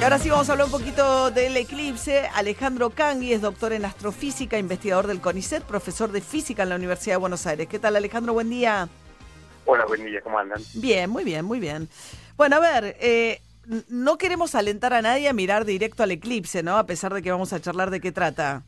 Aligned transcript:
Y 0.00 0.04
ahora 0.04 0.18
sí 0.20 0.30
vamos 0.30 0.48
a 0.48 0.52
hablar 0.52 0.66
un 0.66 0.72
poquito 0.72 1.32
del 1.32 1.56
eclipse. 1.56 2.28
Alejandro 2.36 2.90
Cangui 2.90 3.32
es 3.32 3.40
doctor 3.40 3.72
en 3.72 3.84
astrofísica, 3.84 4.56
investigador 4.56 5.08
del 5.08 5.20
CONICET, 5.20 5.64
profesor 5.64 6.12
de 6.12 6.20
física 6.20 6.62
en 6.62 6.68
la 6.68 6.76
Universidad 6.76 7.14
de 7.14 7.20
Buenos 7.20 7.48
Aires. 7.48 7.66
¿Qué 7.66 7.80
tal 7.80 7.96
Alejandro? 7.96 8.32
Buen 8.32 8.48
día. 8.48 8.88
Hola, 9.64 9.86
buen 9.86 10.04
día, 10.04 10.20
¿cómo 10.20 10.38
andan? 10.38 10.62
Bien, 10.74 11.10
muy 11.10 11.24
bien, 11.24 11.44
muy 11.44 11.58
bien. 11.58 11.88
Bueno, 12.36 12.56
a 12.56 12.60
ver, 12.60 12.96
eh, 13.00 13.40
no 13.88 14.18
queremos 14.18 14.54
alentar 14.54 14.94
a 14.94 15.02
nadie 15.02 15.28
a 15.28 15.32
mirar 15.32 15.64
directo 15.64 16.04
al 16.04 16.12
eclipse, 16.12 16.62
¿no? 16.62 16.78
A 16.78 16.86
pesar 16.86 17.12
de 17.12 17.20
que 17.20 17.32
vamos 17.32 17.52
a 17.52 17.60
charlar 17.60 17.90
de 17.90 18.00
qué 18.00 18.12
trata. 18.12 18.62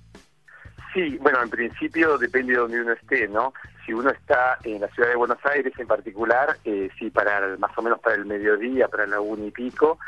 Sí, 0.92 1.16
bueno, 1.20 1.40
en 1.40 1.50
principio 1.50 2.18
depende 2.18 2.54
de 2.54 2.58
donde 2.58 2.82
uno 2.82 2.92
esté, 2.92 3.28
¿no? 3.28 3.54
Si 3.86 3.92
uno 3.92 4.10
está 4.10 4.58
en 4.64 4.80
la 4.80 4.88
ciudad 4.88 5.10
de 5.10 5.14
Buenos 5.14 5.38
Aires 5.44 5.72
en 5.78 5.86
particular, 5.86 6.56
eh, 6.64 6.90
sí, 6.98 7.08
para 7.10 7.56
más 7.58 7.70
o 7.78 7.82
menos 7.82 8.00
para 8.00 8.16
el 8.16 8.26
mediodía, 8.26 8.88
para 8.88 9.06
la 9.06 9.20
una 9.20 9.46
y 9.46 9.52
pico, 9.52 10.00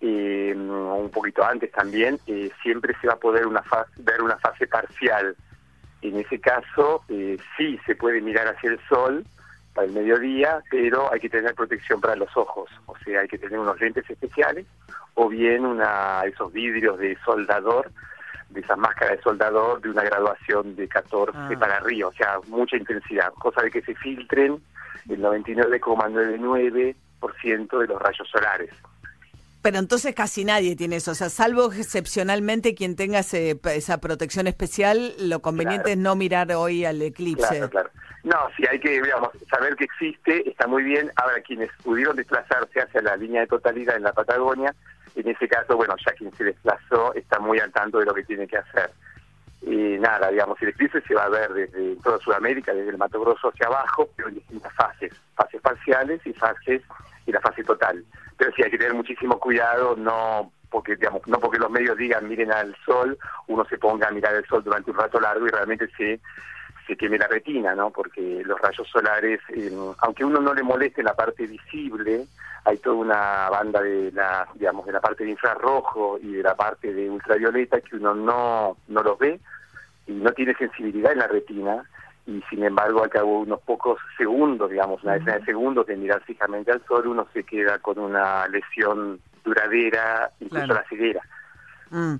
eh, 0.00 0.54
un 0.54 1.10
poquito 1.10 1.44
antes 1.44 1.72
también, 1.72 2.20
eh, 2.26 2.50
siempre 2.62 2.94
se 3.00 3.08
va 3.08 3.14
a 3.14 3.18
poder 3.18 3.46
una 3.46 3.62
ver 3.98 4.22
una 4.22 4.38
fase 4.38 4.66
parcial. 4.66 5.36
En 6.02 6.16
ese 6.16 6.40
caso, 6.40 7.02
eh, 7.08 7.38
sí 7.56 7.78
se 7.84 7.96
puede 7.96 8.20
mirar 8.20 8.46
hacia 8.46 8.70
el 8.70 8.78
sol 8.88 9.24
para 9.74 9.86
el 9.86 9.92
mediodía, 9.92 10.62
pero 10.70 11.12
hay 11.12 11.20
que 11.20 11.28
tener 11.28 11.54
protección 11.54 12.00
para 12.00 12.16
los 12.16 12.34
ojos, 12.36 12.70
o 12.86 12.96
sea, 12.98 13.20
hay 13.20 13.28
que 13.28 13.38
tener 13.38 13.58
unos 13.58 13.80
lentes 13.80 14.08
especiales 14.08 14.66
o 15.14 15.28
bien 15.28 15.66
una 15.66 16.22
esos 16.24 16.52
vidrios 16.52 16.98
de 16.98 17.18
soldador, 17.24 17.90
de 18.50 18.60
esas 18.60 18.78
máscaras 18.78 19.16
de 19.16 19.22
soldador 19.22 19.80
de 19.80 19.90
una 19.90 20.04
graduación 20.04 20.76
de 20.76 20.86
14 20.88 21.36
ah. 21.36 21.50
para 21.58 21.78
arriba, 21.78 22.08
o 22.08 22.12
sea, 22.12 22.38
mucha 22.46 22.76
intensidad, 22.76 23.32
cosa 23.34 23.62
de 23.62 23.72
que 23.72 23.82
se 23.82 23.96
filtren 23.96 24.62
el 25.08 25.20
99,99% 25.20 27.78
de 27.78 27.86
los 27.86 28.00
rayos 28.00 28.28
solares. 28.28 28.70
Pero 29.68 29.80
entonces 29.80 30.14
casi 30.14 30.46
nadie 30.46 30.76
tiene 30.76 30.96
eso, 30.96 31.10
o 31.10 31.14
sea, 31.14 31.28
salvo 31.28 31.70
excepcionalmente 31.70 32.74
quien 32.74 32.96
tenga 32.96 33.18
esa 33.18 33.98
protección 33.98 34.46
especial, 34.46 35.12
lo 35.18 35.42
conveniente 35.42 35.92
es 35.92 35.98
no 35.98 36.16
mirar 36.16 36.50
hoy 36.52 36.86
al 36.86 37.02
eclipse. 37.02 37.46
Claro, 37.48 37.68
claro. 37.68 37.90
No, 38.24 38.48
sí, 38.56 38.64
hay 38.66 38.80
que 38.80 38.92
digamos, 38.92 39.28
saber 39.50 39.76
que 39.76 39.84
existe, 39.84 40.48
está 40.48 40.66
muy 40.66 40.84
bien. 40.84 41.12
Ahora, 41.16 41.42
quienes 41.42 41.70
pudieron 41.84 42.16
desplazarse 42.16 42.80
hacia 42.80 43.02
la 43.02 43.14
línea 43.18 43.42
de 43.42 43.46
totalidad 43.46 43.96
en 43.96 44.04
la 44.04 44.14
Patagonia, 44.14 44.74
en 45.14 45.28
ese 45.28 45.46
caso, 45.46 45.76
bueno, 45.76 45.94
ya 46.02 46.12
quien 46.12 46.32
se 46.32 46.44
desplazó 46.44 47.12
está 47.12 47.38
muy 47.38 47.58
al 47.58 47.70
tanto 47.70 47.98
de 47.98 48.06
lo 48.06 48.14
que 48.14 48.24
tiene 48.24 48.46
que 48.46 48.56
hacer. 48.56 48.90
Y 49.60 49.98
nada, 49.98 50.30
digamos, 50.30 50.56
el 50.62 50.70
eclipse 50.70 51.02
se 51.02 51.14
va 51.14 51.24
a 51.24 51.28
ver 51.28 51.52
desde 51.52 51.94
toda 51.96 52.18
Sudamérica, 52.20 52.72
desde 52.72 52.88
el 52.88 52.96
Mato 52.96 53.20
Grosso 53.20 53.50
hacia 53.50 53.66
abajo, 53.66 54.08
pero 54.16 54.30
en 54.30 54.36
distintas 54.36 54.72
fases, 54.72 55.12
fases 55.34 55.60
parciales 55.60 56.22
y 56.24 56.32
fases 56.32 56.80
y 57.26 57.32
la 57.32 57.40
fase 57.42 57.62
total. 57.64 58.02
Pero 58.38 58.52
sí 58.52 58.62
hay 58.62 58.70
que 58.70 58.78
tener 58.78 58.94
muchísimo 58.94 59.38
cuidado, 59.38 59.96
no 59.96 60.52
porque 60.70 60.96
digamos, 60.96 61.26
no 61.26 61.38
porque 61.38 61.58
los 61.58 61.70
medios 61.70 61.96
digan 61.96 62.28
miren 62.28 62.52
al 62.52 62.74
sol, 62.84 63.18
uno 63.46 63.64
se 63.64 63.78
ponga 63.78 64.08
a 64.08 64.10
mirar 64.10 64.34
el 64.34 64.46
sol 64.46 64.62
durante 64.62 64.90
un 64.90 64.98
rato 64.98 65.20
largo 65.20 65.46
y 65.46 65.50
realmente 65.50 65.88
se 65.96 66.20
se 66.86 66.96
queme 66.96 67.18
la 67.18 67.28
retina, 67.28 67.74
¿no? 67.74 67.90
Porque 67.90 68.42
los 68.44 68.58
rayos 68.60 68.88
solares, 68.88 69.40
eh, 69.50 69.70
aunque 69.98 70.24
uno 70.24 70.40
no 70.40 70.54
le 70.54 70.62
moleste 70.62 71.02
la 71.02 71.14
parte 71.14 71.46
visible, 71.46 72.26
hay 72.64 72.78
toda 72.78 72.96
una 72.96 73.50
banda 73.50 73.82
de 73.82 74.10
la, 74.12 74.48
digamos, 74.54 74.86
de 74.86 74.92
la 74.92 75.00
parte 75.00 75.24
de 75.24 75.30
infrarrojo 75.30 76.18
y 76.20 76.32
de 76.32 76.42
la 76.42 76.54
parte 76.54 76.92
de 76.94 77.10
ultravioleta 77.10 77.82
que 77.82 77.96
uno 77.96 78.14
no, 78.14 78.78
no 78.88 79.02
los 79.02 79.18
ve 79.18 79.38
y 80.06 80.12
no 80.12 80.32
tiene 80.32 80.54
sensibilidad 80.54 81.12
en 81.12 81.18
la 81.18 81.26
retina 81.26 81.84
y 82.28 82.42
sin 82.50 82.62
embargo 82.62 83.02
al 83.02 83.08
cabo 83.08 83.38
de 83.38 83.42
unos 83.44 83.60
pocos 83.62 83.98
segundos, 84.18 84.70
digamos, 84.70 85.02
una 85.02 85.14
decena 85.14 85.38
de 85.38 85.46
segundos 85.46 85.86
de 85.86 85.96
mirar 85.96 86.22
fijamente 86.24 86.70
al 86.70 86.84
sol, 86.86 87.06
uno 87.06 87.26
se 87.32 87.42
queda 87.42 87.78
con 87.78 87.98
una 87.98 88.46
lesión 88.48 89.18
duradera, 89.42 90.30
incluso 90.38 90.66
la 90.66 90.84
ceguera. 90.90 91.22
Mm. 91.88 92.16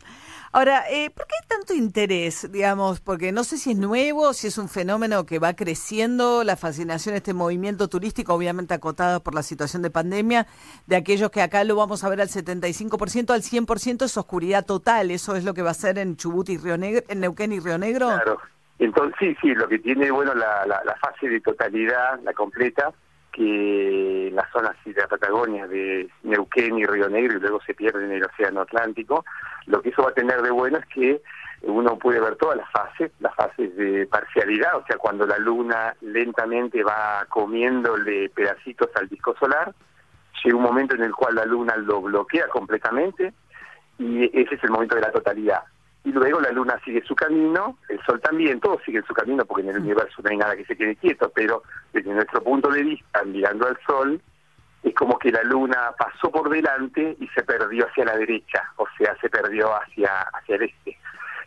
Ahora, 0.50 0.84
eh, 0.90 1.10
¿por 1.10 1.26
qué 1.26 1.34
hay 1.42 1.46
tanto 1.46 1.74
interés, 1.74 2.50
digamos? 2.50 3.00
Porque 3.00 3.32
no 3.32 3.44
sé 3.44 3.58
si 3.58 3.72
es 3.72 3.76
nuevo, 3.76 4.32
si 4.32 4.46
es 4.46 4.56
un 4.56 4.70
fenómeno 4.70 5.26
que 5.26 5.38
va 5.38 5.52
creciendo, 5.52 6.42
la 6.42 6.56
fascinación, 6.56 7.14
este 7.14 7.34
movimiento 7.34 7.88
turístico, 7.88 8.32
obviamente 8.32 8.72
acotado 8.72 9.22
por 9.22 9.34
la 9.34 9.42
situación 9.42 9.82
de 9.82 9.90
pandemia, 9.90 10.46
de 10.86 10.96
aquellos 10.96 11.30
que 11.30 11.42
acá 11.42 11.64
lo 11.64 11.76
vamos 11.76 12.02
a 12.02 12.08
ver 12.08 12.22
al 12.22 12.28
75%, 12.28 13.30
al 13.34 13.42
100% 13.42 14.06
es 14.06 14.16
oscuridad 14.16 14.64
total. 14.64 15.10
¿Eso 15.10 15.36
es 15.36 15.44
lo 15.44 15.52
que 15.52 15.60
va 15.60 15.72
a 15.72 15.74
ser 15.74 15.98
en 15.98 16.16
Chubut 16.16 16.48
y 16.48 16.56
Río 16.56 16.78
Negro, 16.78 17.02
en 17.08 17.20
Neuquén 17.20 17.52
y 17.52 17.60
Río 17.60 17.76
Negro? 17.76 18.06
Claro. 18.06 18.38
Entonces, 18.78 19.16
sí, 19.18 19.36
sí, 19.40 19.54
lo 19.54 19.68
que 19.68 19.78
tiene, 19.78 20.10
bueno, 20.10 20.34
la, 20.34 20.64
la, 20.66 20.96
fase 20.96 21.28
de 21.28 21.40
totalidad, 21.40 22.20
la 22.22 22.32
completa, 22.32 22.92
que 23.32 24.28
en 24.28 24.36
las 24.36 24.50
zonas 24.52 24.76
de 24.84 24.92
la 24.92 25.08
Patagonia, 25.08 25.66
de 25.66 26.08
Neuquén 26.22 26.78
y 26.78 26.86
Río 26.86 27.08
Negro, 27.08 27.36
y 27.36 27.40
luego 27.40 27.60
se 27.62 27.74
pierde 27.74 28.04
en 28.04 28.12
el 28.12 28.24
Océano 28.24 28.60
Atlántico, 28.60 29.24
lo 29.66 29.82
que 29.82 29.88
eso 29.88 30.02
va 30.02 30.10
a 30.10 30.14
tener 30.14 30.42
de 30.42 30.50
bueno 30.50 30.78
es 30.78 30.86
que 30.86 31.20
uno 31.62 31.98
puede 31.98 32.20
ver 32.20 32.36
todas 32.36 32.56
las 32.56 32.70
fases, 32.70 33.10
las 33.18 33.34
fases 33.34 33.76
de 33.76 34.06
parcialidad, 34.06 34.76
o 34.76 34.84
sea, 34.86 34.96
cuando 34.96 35.26
la 35.26 35.38
luna 35.38 35.96
lentamente 36.00 36.84
va 36.84 37.26
comiéndole 37.28 38.30
pedacitos 38.30 38.90
al 38.94 39.08
disco 39.08 39.34
solar, 39.40 39.74
llega 40.44 40.56
un 40.56 40.62
momento 40.62 40.94
en 40.94 41.02
el 41.02 41.12
cual 41.12 41.34
la 41.34 41.44
luna 41.44 41.76
lo 41.76 42.00
bloquea 42.00 42.46
completamente 42.46 43.32
y 43.98 44.24
ese 44.40 44.54
es 44.54 44.62
el 44.62 44.70
momento 44.70 44.94
de 44.94 45.00
la 45.00 45.10
totalidad 45.10 45.64
y 46.04 46.12
luego 46.12 46.40
la 46.40 46.52
luna 46.52 46.80
sigue 46.84 47.02
su 47.02 47.14
camino, 47.14 47.76
el 47.88 48.00
sol 48.04 48.20
también, 48.20 48.60
todos 48.60 48.82
siguen 48.84 49.04
su 49.06 49.14
camino 49.14 49.44
porque 49.44 49.62
en 49.62 49.74
el 49.74 49.80
mm. 49.80 49.84
universo 49.84 50.22
no 50.22 50.30
hay 50.30 50.36
nada 50.36 50.56
que 50.56 50.64
se 50.64 50.76
quede 50.76 50.96
quieto, 50.96 51.30
pero 51.34 51.62
desde 51.92 52.12
nuestro 52.12 52.42
punto 52.42 52.70
de 52.70 52.82
vista, 52.82 53.22
mirando 53.24 53.66
al 53.66 53.78
sol, 53.86 54.20
es 54.82 54.94
como 54.94 55.18
que 55.18 55.30
la 55.30 55.42
luna 55.42 55.92
pasó 55.98 56.30
por 56.30 56.48
delante 56.48 57.16
y 57.18 57.26
se 57.28 57.42
perdió 57.42 57.86
hacia 57.86 58.04
la 58.04 58.16
derecha, 58.16 58.62
o 58.76 58.86
sea, 58.96 59.16
se 59.20 59.28
perdió 59.28 59.74
hacia, 59.74 60.22
hacia 60.32 60.56
el 60.56 60.62
este. 60.62 60.98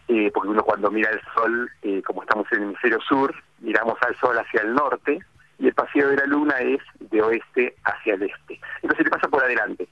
Eh, 0.07 0.29
porque 0.34 0.50
uno 0.50 0.63
cuando 0.63 0.91
mira 0.91 1.09
el 1.09 1.22
sol, 1.34 1.72
eh, 1.84 2.01
como 2.06 2.23
estamos 2.23 2.45
en 2.51 2.57
el 2.57 2.63
hemisferio 2.66 3.00
sur, 3.01 3.34
miramos 3.59 3.97
al 4.01 4.16
sol 4.17 4.38
hacia 4.38 4.61
el 4.61 4.73
norte, 4.73 5.19
y 5.57 5.67
el 5.67 5.73
paseo 5.73 6.09
de 6.09 6.17
la 6.17 6.25
luna 6.25 6.59
es 6.59 6.81
de 7.00 7.22
oeste 7.22 7.75
hacia 7.84 8.16
el 8.16 8.23
este. 8.23 8.59
Entonces 8.81 9.06
le 9.06 9.11
pasa 9.11 9.29
por 9.29 9.44
adelante. 9.44 9.88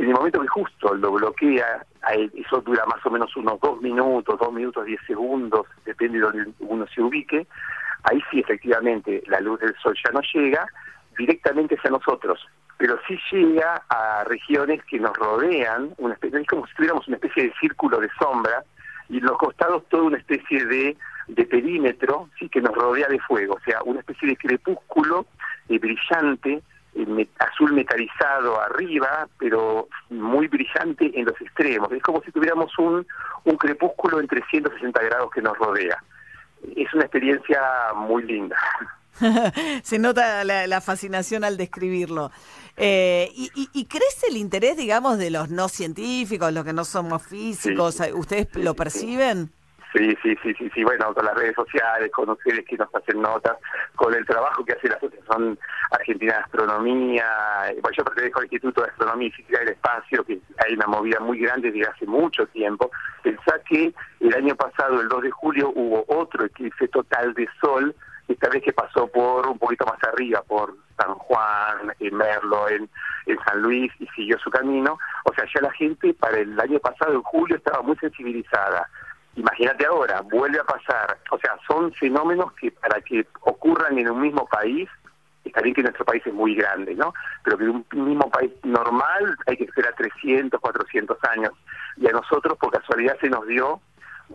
En 0.00 0.06
el 0.06 0.14
momento 0.14 0.40
que 0.40 0.48
justo 0.48 0.94
lo 0.94 1.12
bloquea, 1.12 1.84
eso 2.32 2.62
dura 2.62 2.86
más 2.86 3.04
o 3.04 3.10
menos 3.10 3.36
unos 3.36 3.60
dos 3.60 3.82
minutos, 3.82 4.40
dos 4.40 4.50
minutos, 4.50 4.86
diez 4.86 4.98
segundos, 5.06 5.66
depende 5.84 6.18
de 6.18 6.24
donde 6.24 6.52
uno 6.60 6.86
se 6.86 7.02
ubique, 7.02 7.46
ahí 8.04 8.18
sí 8.30 8.40
efectivamente 8.40 9.22
la 9.26 9.40
luz 9.40 9.60
del 9.60 9.76
sol 9.76 9.94
ya 10.02 10.10
no 10.10 10.22
llega 10.32 10.66
directamente 11.18 11.74
hacia 11.74 11.90
nosotros, 11.90 12.40
pero 12.78 12.98
sí 13.06 13.18
llega 13.30 13.82
a 13.90 14.24
regiones 14.24 14.82
que 14.84 14.98
nos 14.98 15.14
rodean, 15.18 15.92
una 15.98 16.14
especie, 16.14 16.40
es 16.40 16.46
como 16.46 16.66
si 16.66 16.74
tuviéramos 16.76 17.06
una 17.06 17.16
especie 17.16 17.42
de 17.42 17.52
círculo 17.60 18.00
de 18.00 18.08
sombra, 18.18 18.64
y 19.10 19.18
en 19.18 19.24
los 19.26 19.36
costados 19.36 19.86
toda 19.90 20.04
una 20.04 20.16
especie 20.16 20.64
de, 20.64 20.96
de 21.28 21.44
perímetro 21.44 22.30
sí 22.38 22.48
que 22.48 22.62
nos 22.62 22.74
rodea 22.74 23.06
de 23.08 23.20
fuego, 23.20 23.52
o 23.52 23.60
sea, 23.66 23.82
una 23.82 24.00
especie 24.00 24.28
de 24.30 24.36
crepúsculo 24.38 25.26
eh, 25.68 25.78
brillante 25.78 26.62
azul 27.38 27.72
metalizado 27.72 28.60
arriba, 28.60 29.28
pero 29.38 29.88
muy 30.10 30.48
brillante 30.48 31.10
en 31.14 31.26
los 31.26 31.40
extremos. 31.40 31.90
Es 31.92 32.02
como 32.02 32.22
si 32.22 32.32
tuviéramos 32.32 32.76
un, 32.78 33.06
un 33.44 33.56
crepúsculo 33.56 34.20
en 34.20 34.26
360 34.26 35.02
grados 35.02 35.30
que 35.30 35.42
nos 35.42 35.56
rodea. 35.56 36.02
Es 36.76 36.92
una 36.92 37.04
experiencia 37.04 37.60
muy 37.94 38.24
linda. 38.24 38.56
Se 39.82 39.98
nota 39.98 40.44
la, 40.44 40.80
fascinación 40.80 41.44
al 41.44 41.56
describirlo. 41.56 42.30
Eh, 42.76 43.30
y, 43.34 43.50
y, 43.72 43.84
crece 43.86 44.28
el 44.28 44.36
interés, 44.36 44.76
digamos, 44.76 45.18
de 45.18 45.30
los 45.30 45.50
no 45.50 45.68
científicos, 45.68 46.52
los 46.52 46.64
que 46.64 46.72
no 46.72 46.84
somos 46.84 47.22
físicos? 47.22 48.00
¿Ustedes 48.14 48.48
lo 48.54 48.74
perciben? 48.74 49.52
Sí, 49.92 50.16
sí, 50.22 50.36
sí, 50.42 50.54
sí, 50.54 50.70
sí, 50.72 50.84
bueno, 50.84 51.12
con 51.12 51.24
las 51.24 51.34
redes 51.34 51.54
sociales, 51.56 52.12
con 52.12 52.30
ustedes 52.30 52.64
que 52.64 52.76
nos 52.76 52.94
hacen 52.94 53.20
notas, 53.20 53.56
con 53.96 54.14
el 54.14 54.24
trabajo 54.24 54.64
que 54.64 54.74
hace 54.74 54.88
la 54.88 54.94
Asociación 54.94 55.58
Argentina 55.90 56.34
de 56.34 56.40
Astronomía, 56.40 57.26
bueno, 57.82 57.96
yo 57.96 58.04
pertenezco 58.04 58.38
al 58.38 58.44
Instituto 58.44 58.82
de 58.82 58.88
Astronomía 58.88 59.28
y 59.28 59.32
Física 59.32 59.58
del 59.58 59.70
Espacio, 59.70 60.24
que 60.24 60.38
hay 60.64 60.74
una 60.74 60.86
movida 60.86 61.18
muy 61.18 61.40
grande 61.40 61.72
desde 61.72 61.90
hace 61.90 62.06
mucho 62.06 62.46
tiempo. 62.48 62.90
Pensá 63.24 63.58
que 63.68 63.92
el 64.20 64.34
año 64.34 64.54
pasado, 64.54 65.00
el 65.00 65.08
2 65.08 65.22
de 65.22 65.30
julio, 65.32 65.72
hubo 65.74 66.04
otro 66.06 66.44
eclipse 66.44 66.86
total 66.88 67.34
de 67.34 67.48
sol, 67.60 67.94
esta 68.28 68.48
vez 68.48 68.62
que 68.62 68.72
pasó 68.72 69.08
por 69.08 69.48
un 69.48 69.58
poquito 69.58 69.84
más 69.86 69.98
arriba, 70.04 70.40
por 70.46 70.76
San 70.96 71.14
Juan, 71.14 71.92
en 71.98 72.14
Merlo, 72.14 72.68
en, 72.68 72.88
en 73.26 73.38
San 73.44 73.60
Luis, 73.60 73.90
y 73.98 74.06
siguió 74.14 74.38
su 74.38 74.50
camino. 74.50 74.96
O 75.24 75.34
sea, 75.34 75.44
ya 75.52 75.62
la 75.62 75.72
gente 75.72 76.14
para 76.14 76.38
el 76.38 76.58
año 76.60 76.78
pasado, 76.78 77.14
en 77.14 77.22
julio, 77.22 77.56
estaba 77.56 77.82
muy 77.82 77.96
sensibilizada 77.96 78.88
Imagínate 79.36 79.86
ahora, 79.86 80.22
vuelve 80.22 80.58
a 80.58 80.64
pasar. 80.64 81.18
O 81.30 81.38
sea, 81.38 81.56
son 81.66 81.92
fenómenos 81.94 82.52
que 82.54 82.70
para 82.72 83.00
que 83.00 83.26
ocurran 83.42 83.98
en 83.98 84.10
un 84.10 84.20
mismo 84.20 84.46
país, 84.46 84.88
está 85.44 85.60
bien 85.62 85.74
que 85.74 85.82
nuestro 85.82 86.04
país 86.04 86.22
es 86.26 86.34
muy 86.34 86.54
grande, 86.54 86.94
¿no? 86.94 87.12
Pero 87.44 87.58
que 87.58 87.64
un 87.64 87.86
mismo 87.92 88.30
país 88.30 88.50
normal 88.64 89.36
hay 89.46 89.56
que 89.56 89.64
esperar 89.64 89.94
300, 89.96 90.60
400 90.60 91.18
años. 91.24 91.52
Y 91.96 92.08
a 92.08 92.12
nosotros, 92.12 92.58
por 92.58 92.70
casualidad, 92.70 93.16
se 93.20 93.30
nos 93.30 93.46
dio 93.46 93.80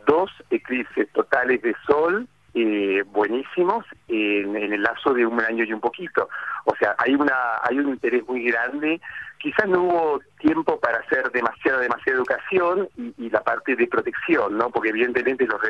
dos 0.05 0.31
eclipses 0.49 1.11
totales 1.13 1.61
de 1.61 1.75
sol 1.85 2.27
eh, 2.57 3.03
buenísimos 3.11 3.85
en, 4.07 4.55
el 4.55 4.81
lapso 4.81 5.13
de 5.13 5.25
un 5.25 5.41
año 5.41 5.65
y 5.65 5.73
un 5.73 5.81
poquito. 5.81 6.29
O 6.63 6.73
sea, 6.77 6.95
hay 6.97 7.13
una 7.13 7.59
hay 7.61 7.79
un 7.79 7.89
interés 7.89 8.25
muy 8.25 8.45
grande. 8.45 9.01
Quizás 9.39 9.67
no 9.67 9.83
hubo 9.83 10.19
tiempo 10.39 10.79
para 10.79 10.99
hacer 10.99 11.29
demasiada 11.31 11.81
demasiada 11.81 12.17
educación 12.17 12.87
y, 12.95 13.29
la 13.29 13.41
parte 13.41 13.75
de 13.75 13.85
protección, 13.87 14.57
¿no? 14.57 14.69
Porque 14.69 14.89
evidentemente 14.89 15.45
los, 15.45 15.61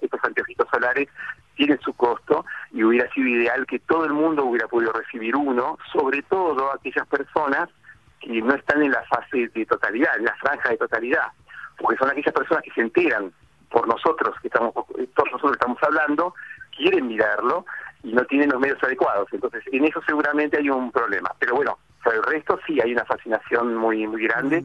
estos 0.00 0.24
anteojitos 0.24 0.66
solares 0.68 1.08
tienen 1.54 1.78
su 1.80 1.92
costo 1.94 2.44
y 2.72 2.82
hubiera 2.82 3.08
sido 3.12 3.28
ideal 3.28 3.64
que 3.64 3.78
todo 3.78 4.04
el 4.04 4.12
mundo 4.12 4.44
hubiera 4.44 4.66
podido 4.66 4.92
recibir 4.92 5.36
uno, 5.36 5.78
sobre 5.92 6.22
todo 6.22 6.72
aquellas 6.74 7.06
personas 7.06 7.68
que 8.18 8.42
no 8.42 8.54
están 8.54 8.82
en 8.82 8.90
la 8.90 9.04
fase 9.04 9.48
de 9.54 9.64
totalidad, 9.64 10.16
en 10.16 10.24
la 10.24 10.34
franja 10.40 10.70
de 10.70 10.76
totalidad, 10.76 11.28
porque 11.78 11.98
son 11.98 12.10
aquellas 12.10 12.34
personas 12.34 12.64
que 12.64 12.72
se 12.72 12.80
enteran 12.80 13.32
por 13.72 13.88
nosotros 13.88 14.36
que 14.40 14.48
estamos 14.48 14.72
todos 14.74 15.32
nosotros 15.32 15.52
estamos 15.52 15.78
hablando 15.82 16.34
quieren 16.76 17.08
mirarlo 17.08 17.64
y 18.02 18.12
no 18.12 18.24
tienen 18.24 18.50
los 18.50 18.60
medios 18.60 18.82
adecuados. 18.82 19.28
Entonces 19.32 19.62
en 19.72 19.84
eso 19.84 20.00
seguramente 20.06 20.58
hay 20.58 20.68
un 20.68 20.92
problema. 20.92 21.30
Pero 21.38 21.56
bueno 21.56 21.78
por 22.04 22.14
el 22.14 22.22
resto 22.22 22.58
sí 22.66 22.80
hay 22.80 22.92
una 22.92 23.04
fascinación 23.04 23.74
muy 23.74 24.06
muy 24.06 24.22
grande 24.24 24.64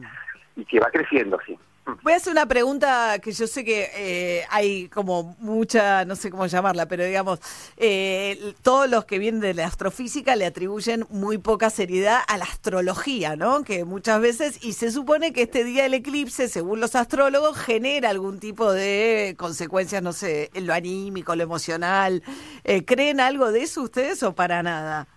y 0.56 0.64
que 0.64 0.80
va 0.80 0.90
creciendo 0.90 1.38
sí 1.46 1.58
Voy 2.02 2.12
a 2.12 2.16
hacer 2.16 2.32
una 2.32 2.46
pregunta 2.46 3.18
que 3.18 3.32
yo 3.32 3.46
sé 3.46 3.64
que 3.64 3.90
eh, 3.94 4.44
hay 4.50 4.88
como 4.88 5.36
mucha, 5.38 6.04
no 6.04 6.16
sé 6.16 6.30
cómo 6.30 6.46
llamarla, 6.46 6.86
pero 6.86 7.04
digamos, 7.04 7.40
eh, 7.78 8.54
todos 8.62 8.90
los 8.90 9.06
que 9.06 9.18
vienen 9.18 9.40
de 9.40 9.54
la 9.54 9.66
astrofísica 9.66 10.36
le 10.36 10.44
atribuyen 10.44 11.06
muy 11.08 11.38
poca 11.38 11.70
seriedad 11.70 12.20
a 12.28 12.36
la 12.36 12.44
astrología, 12.44 13.36
¿no? 13.36 13.64
Que 13.64 13.84
muchas 13.84 14.20
veces, 14.20 14.62
y 14.62 14.74
se 14.74 14.92
supone 14.92 15.32
que 15.32 15.42
este 15.42 15.64
día 15.64 15.84
del 15.84 15.94
eclipse, 15.94 16.48
según 16.48 16.80
los 16.80 16.94
astrólogos, 16.94 17.56
genera 17.56 18.10
algún 18.10 18.38
tipo 18.38 18.70
de 18.70 19.34
consecuencias, 19.38 20.02
no 20.02 20.12
sé, 20.12 20.50
en 20.54 20.66
lo 20.66 20.74
anímico, 20.74 21.34
lo 21.36 21.42
emocional. 21.42 22.22
Eh, 22.64 22.84
¿Creen 22.84 23.20
algo 23.20 23.50
de 23.50 23.62
eso 23.62 23.82
ustedes 23.82 24.22
o 24.22 24.34
para 24.34 24.62
nada? 24.62 25.08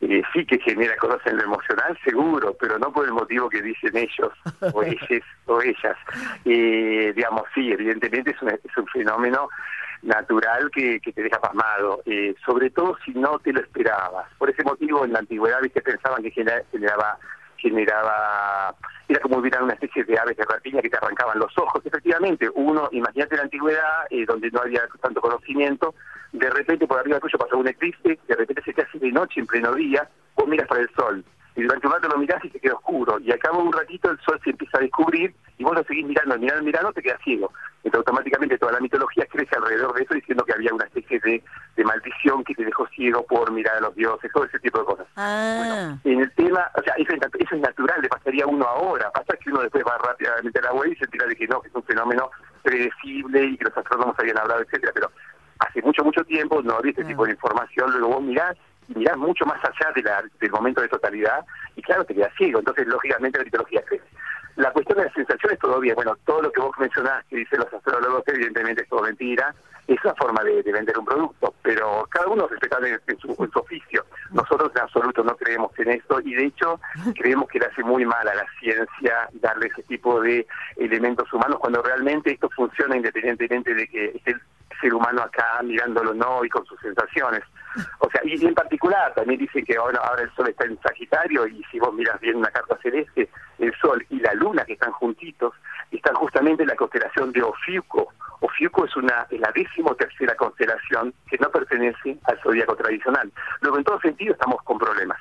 Eh, 0.00 0.22
sí 0.32 0.46
que 0.46 0.58
genera 0.60 0.96
cosas 0.96 1.20
en 1.26 1.38
lo 1.38 1.44
emocional, 1.44 1.98
seguro, 2.04 2.56
pero 2.60 2.78
no 2.78 2.92
por 2.92 3.04
el 3.06 3.12
motivo 3.12 3.48
que 3.48 3.62
dicen 3.62 3.96
ellos 3.96 4.32
o 4.72 4.82
ellos 4.82 5.24
o 5.46 5.60
ellas. 5.60 5.96
Eh, 6.44 7.12
digamos, 7.14 7.42
sí, 7.54 7.72
evidentemente 7.72 8.30
es 8.30 8.42
un, 8.42 8.50
es 8.50 8.76
un 8.76 8.86
fenómeno 8.86 9.48
natural 10.02 10.70
que, 10.70 11.00
que 11.00 11.12
te 11.12 11.22
deja 11.22 11.40
pasmado, 11.40 12.00
eh, 12.06 12.34
sobre 12.44 12.70
todo 12.70 12.96
si 13.04 13.12
no 13.12 13.38
te 13.40 13.52
lo 13.52 13.60
esperabas. 13.60 14.26
Por 14.38 14.50
ese 14.50 14.62
motivo, 14.62 15.04
en 15.04 15.12
la 15.12 15.18
antigüedad, 15.18 15.60
viste, 15.60 15.80
pensaban 15.80 16.22
que 16.22 16.30
generaba 16.30 17.18
generaba, 17.58 18.74
era 19.08 19.20
como 19.20 19.38
hubiera 19.38 19.62
una 19.62 19.74
especie 19.74 20.04
de 20.04 20.18
aves 20.18 20.36
de 20.36 20.44
rapiña 20.44 20.82
que 20.82 20.90
te 20.90 20.96
arrancaban 20.96 21.38
los 21.38 21.56
ojos. 21.58 21.84
Efectivamente, 21.84 22.48
uno, 22.54 22.88
imagínate 22.92 23.36
la 23.36 23.42
antigüedad, 23.42 24.06
eh, 24.10 24.24
donde 24.26 24.50
no 24.50 24.60
había 24.60 24.82
tanto 25.00 25.20
conocimiento, 25.20 25.94
de 26.32 26.50
repente 26.50 26.86
por 26.86 26.98
arriba 26.98 27.20
tuyo 27.20 27.38
pasó 27.38 27.58
un 27.58 27.68
eclipse, 27.68 28.18
de 28.26 28.34
repente 28.34 28.62
se 28.62 28.72
te 28.72 28.82
hace 28.82 28.98
de 28.98 29.12
noche 29.12 29.40
en 29.40 29.46
pleno 29.46 29.74
día, 29.74 30.08
vos 30.34 30.48
miras 30.48 30.68
para 30.68 30.82
el 30.82 30.90
sol, 30.94 31.24
y 31.58 31.62
durante 31.62 31.88
un 31.88 31.92
rato 31.92 32.08
lo 32.08 32.18
mirás 32.18 32.44
y 32.44 32.50
se 32.50 32.60
queda 32.60 32.74
oscuro, 32.74 33.18
y 33.18 33.32
acabo 33.32 33.60
un 33.60 33.72
ratito 33.72 34.12
el 34.12 34.20
sol 34.20 34.40
se 34.44 34.50
empieza 34.50 34.78
a 34.78 34.80
descubrir, 34.80 35.34
y 35.58 35.64
vos 35.64 35.74
lo 35.74 35.82
seguís 35.82 36.06
mirando, 36.06 36.38
mirando, 36.38 36.62
mirando, 36.62 36.92
te 36.92 37.02
quedas 37.02 37.20
ciego. 37.24 37.52
Entonces 37.82 37.98
automáticamente 38.06 38.58
toda 38.58 38.72
la 38.72 38.80
mitología 38.80 39.26
crece 39.26 39.56
alrededor 39.56 39.92
de 39.94 40.04
eso, 40.04 40.14
diciendo 40.14 40.44
que 40.44 40.52
había 40.52 40.72
una 40.72 40.84
especie 40.84 41.18
de, 41.18 41.42
de 41.76 41.84
maldición 41.84 42.44
que 42.44 42.54
te 42.54 42.64
dejó 42.64 42.86
ciego 42.94 43.26
por 43.26 43.50
mirar 43.50 43.74
a 43.74 43.80
los 43.80 43.94
dioses, 43.96 44.30
todo 44.32 44.44
ese 44.44 44.60
tipo 44.60 44.78
de 44.78 44.84
cosas. 44.84 45.06
Ah. 45.16 45.96
en 46.04 46.20
el 46.20 46.30
tema, 46.34 46.64
o 46.76 46.82
sea, 46.82 46.94
eso 46.96 47.12
es, 47.12 47.20
eso 47.40 47.54
es 47.56 47.60
natural, 47.60 48.02
le 48.02 48.08
pasaría 48.08 48.44
a 48.44 48.46
uno 48.46 48.64
ahora, 48.64 49.10
pasa 49.10 49.36
que 49.42 49.50
uno 49.50 49.62
después 49.62 49.82
va 49.84 49.98
rápidamente 49.98 50.60
a 50.60 50.62
la 50.62 50.72
web 50.74 50.92
y 50.92 50.96
se 50.96 51.08
tira 51.08 51.26
de 51.26 51.34
que 51.34 51.48
no, 51.48 51.60
que 51.60 51.70
es 51.70 51.74
un 51.74 51.82
fenómeno 51.82 52.30
predecible 52.62 53.46
y 53.46 53.56
que 53.56 53.64
los 53.64 53.76
astrónomos 53.76 54.14
habían 54.16 54.38
hablado, 54.38 54.62
etcétera, 54.62 54.92
pero 54.94 55.10
hace 55.58 55.82
mucho, 55.82 56.04
mucho 56.04 56.22
tiempo 56.22 56.62
no 56.62 56.76
había 56.76 56.92
este 56.92 57.04
tipo 57.04 57.24
de 57.24 57.32
información, 57.32 57.90
luego 57.90 58.14
vos 58.14 58.22
mirás 58.22 58.56
mirás 58.94 59.16
mucho 59.16 59.44
más 59.46 59.62
allá 59.64 59.92
de 59.94 60.02
la, 60.02 60.24
del 60.40 60.50
momento 60.50 60.80
de 60.80 60.88
totalidad 60.88 61.44
y 61.76 61.82
claro, 61.82 62.04
te 62.04 62.14
quedas 62.14 62.32
ciego, 62.36 62.58
entonces 62.58 62.86
lógicamente 62.86 63.38
la 63.38 63.44
mitología 63.44 63.82
crece. 63.82 64.08
La 64.58 64.72
cuestión 64.72 64.98
de 64.98 65.04
las 65.04 65.14
sensaciones, 65.14 65.58
bien. 65.80 65.94
Bueno, 65.94 66.16
todo 66.24 66.42
lo 66.42 66.50
que 66.50 66.60
vos 66.60 66.72
mencionás, 66.78 67.24
que 67.26 67.36
dicen 67.36 67.60
los 67.60 67.72
astrólogos, 67.72 68.24
evidentemente 68.26 68.82
es 68.82 68.88
todo 68.88 69.02
mentira. 69.02 69.54
Es 69.86 70.04
una 70.04 70.14
forma 70.16 70.42
de, 70.42 70.60
vender 70.62 70.98
un 70.98 71.04
producto, 71.04 71.54
pero 71.62 72.04
cada 72.10 72.26
uno 72.26 72.48
respeta 72.48 72.78
en, 72.78 73.00
en, 73.06 73.18
su, 73.18 73.28
en 73.38 73.50
su 73.52 73.58
oficio. 73.60 74.04
Nosotros 74.32 74.72
en 74.74 74.82
absoluto 74.82 75.22
no 75.22 75.36
creemos 75.36 75.70
en 75.78 75.90
esto 75.92 76.20
y 76.20 76.34
de 76.34 76.46
hecho 76.46 76.80
creemos 77.16 77.48
que 77.48 77.60
le 77.60 77.66
hace 77.66 77.84
muy 77.84 78.04
mal 78.04 78.26
a 78.26 78.34
la 78.34 78.44
ciencia 78.58 79.28
darle 79.34 79.68
ese 79.68 79.84
tipo 79.84 80.20
de 80.20 80.44
elementos 80.76 81.32
humanos 81.32 81.58
cuando 81.60 81.80
realmente 81.80 82.32
esto 82.32 82.50
funciona 82.50 82.96
independientemente 82.96 83.72
de 83.72 83.86
que 83.86 84.06
esté 84.06 84.32
el 84.32 84.40
ser 84.80 84.92
humano 84.92 85.22
acá 85.22 85.60
mirándolo 85.62 86.12
no 86.12 86.44
y 86.44 86.48
con 86.48 86.66
sus 86.66 86.80
sensaciones. 86.80 87.44
O 87.98 88.10
sea, 88.10 88.20
y 88.24 88.34
en 88.44 88.54
particular 88.54 89.12
también 89.14 89.40
dice 89.40 89.62
que 89.62 89.76
ahora, 89.76 89.98
ahora 90.00 90.22
el 90.22 90.34
sol 90.34 90.48
está 90.48 90.64
en 90.64 90.78
Sagitario 90.80 91.46
y 91.46 91.62
si 91.70 91.78
vos 91.78 91.92
miras 91.94 92.20
bien 92.20 92.36
una 92.36 92.50
carta 92.50 92.78
celeste, 92.82 93.28
el 93.58 93.74
sol 93.80 94.04
y 94.10 94.20
la 94.20 94.34
luna 94.34 94.64
que 94.64 94.74
están 94.74 94.92
juntitos 94.92 95.54
están 95.90 96.14
justamente 96.14 96.62
en 96.62 96.68
la 96.68 96.76
constelación 96.76 97.32
de 97.32 97.42
Ofiuco. 97.42 98.12
Ofiuco 98.40 98.84
es 98.84 98.96
una 98.96 99.26
es 99.30 99.40
la 99.40 99.50
décimo 99.52 99.94
tercera 99.94 100.34
constelación 100.36 101.12
que 101.28 101.38
no 101.38 101.50
pertenece 101.50 102.18
al 102.24 102.40
zodíaco 102.40 102.76
tradicional. 102.76 103.32
Luego, 103.60 103.78
en 103.78 103.84
todo 103.84 104.00
sentido, 104.00 104.32
estamos 104.32 104.62
con 104.62 104.78
problemas 104.78 105.18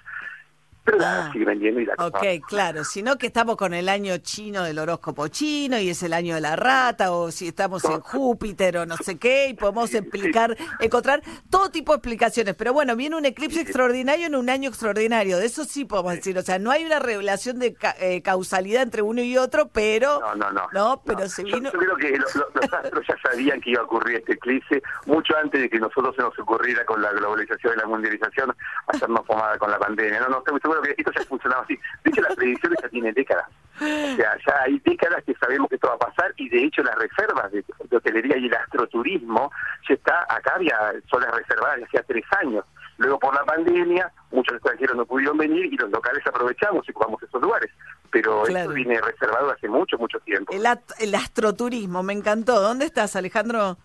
pero 0.88 1.00
ah, 1.04 1.30
sigue 1.34 1.44
vendiendo 1.44 1.82
y 1.82 1.86
la 1.86 1.96
Ok, 2.00 2.24
claro, 2.48 2.86
sino 2.86 3.18
que 3.18 3.28
estamos 3.28 3.58
con 3.58 3.74
el 3.74 3.90
año 3.90 4.18
chino 4.20 4.64
del 4.64 4.80
horóscopo 4.80 5.28
chino 5.28 5.78
y 5.78 5.90
es 5.90 6.02
el 6.02 6.14
año 6.14 6.36
de 6.36 6.42
la 6.42 6.56
rata, 6.56 7.12
o 7.12 7.30
si 7.30 7.50
estamos 7.50 7.84
en 7.84 8.00
Júpiter 8.00 8.78
o 8.78 8.86
no 8.86 8.96
sé 8.96 9.18
qué, 9.18 9.50
y 9.50 9.54
podemos 9.54 9.94
explicar, 9.94 10.56
encontrar 10.80 11.22
todo 11.50 11.70
tipo 11.72 11.92
de 11.92 11.98
explicaciones. 11.98 12.56
Pero 12.56 12.72
bueno, 12.72 12.96
viene 12.96 13.18
un 13.18 13.26
eclipse 13.26 13.60
extraordinario 13.60 14.28
en 14.28 14.36
un 14.36 14.50
año 14.50 14.70
extraordinario, 14.70 15.38
de 15.38 15.46
eso 15.46 15.66
sí 15.66 15.84
podemos 15.84 16.14
decir. 16.14 16.38
O 16.38 16.42
sea, 16.42 16.58
no 16.58 16.72
hay 16.72 16.86
una 16.86 17.00
revelación 17.00 17.60
de 17.60 17.76
eh, 18.00 18.22
causalidad 18.22 18.84
entre 18.84 19.02
uno 19.02 19.22
y 19.22 19.38
otro, 19.38 19.68
pero. 19.68 20.22
No, 20.22 20.36
no, 20.36 20.52
no. 20.52 20.68
No, 20.72 21.02
pero 21.06 21.28
se 21.28 21.44
vino. 21.44 21.70
Yo, 21.72 21.72
creo 21.72 21.96
que 21.98 22.18
los, 22.18 22.34
astros 22.72 23.06
ya 23.08 23.16
sabían 23.30 23.60
que 23.60 23.72
iba 23.72 23.82
a 23.82 23.86
ocurrir 23.86 24.18
este 24.18 24.34
eclipse 24.34 24.82
mucho 25.06 25.36
antes 25.36 25.62
de 25.62 25.70
que 25.70 25.80
nosotros 25.80 26.16
se 26.16 26.22
nos 26.22 26.38
ocurriera 26.40 26.86
con 26.86 27.02
la 27.02 27.12
globalización 27.12 27.74
y 27.76 27.80
la 27.80 27.88
mundialización 27.88 28.56
hacernos 28.88 29.26
pomada 29.26 29.58
con 29.58 29.70
la 29.70 29.80
pandemia. 29.80 30.22
No, 30.22 30.30
no, 30.30 30.38
estoy 30.40 30.60
seguro 30.62 30.77
que 30.82 30.96
esto 30.98 31.12
ya 31.12 31.24
funcionaba 31.26 31.64
así. 31.64 31.78
De 32.04 32.12
hecho, 32.12 32.22
las 32.22 32.36
predicciones 32.36 32.80
ya 32.82 32.90
tienen 32.90 33.14
décadas. 33.14 33.48
O 33.80 34.16
sea, 34.16 34.38
ya 34.46 34.62
hay 34.64 34.80
décadas 34.80 35.24
que 35.24 35.36
sabemos 35.36 35.70
que 35.70 35.76
esto 35.76 35.88
va 35.88 35.94
a 35.94 36.12
pasar 36.12 36.34
y 36.38 36.50
de 36.50 36.64
hecho 36.64 36.82
las 36.82 36.96
reservas 36.96 37.52
de, 37.52 37.64
hotelería 37.96 38.38
y 38.38 38.48
el 38.48 38.54
astroturismo 38.56 39.52
ya 39.88 39.94
está, 39.94 40.26
acá 40.28 40.56
había 40.56 40.78
zonas 41.12 41.32
reservadas 41.36 41.84
hacía 41.84 42.04
tres 42.04 42.26
años. 42.42 42.66
Luego 42.98 43.20
por 43.20 43.36
la 43.36 43.44
pandemia, 43.44 44.12
muchos 44.32 44.56
extranjeros 44.56 44.98
no 44.98 45.06
pudieron 45.06 45.38
venir 45.38 45.66
y 45.66 45.78
los 45.78 45.92
locales 45.92 46.26
aprovechamos 46.26 46.88
y 46.88 46.92
ocupamos 46.92 47.22
esos 47.22 47.40
lugares. 47.40 47.72
Pero 48.10 48.48
esto 48.48 48.70
viene 48.70 49.00
reservado 49.00 49.52
hace 49.52 49.68
mucho, 49.68 49.98
mucho 50.00 50.20
tiempo. 50.22 50.52
El, 50.52 50.66
el 51.00 51.16
astroturismo, 51.16 52.02
me 52.02 52.14
encantó. 52.14 52.60
¿Dónde 52.60 52.86
estás, 52.86 53.16
Alejandro? 53.16 53.78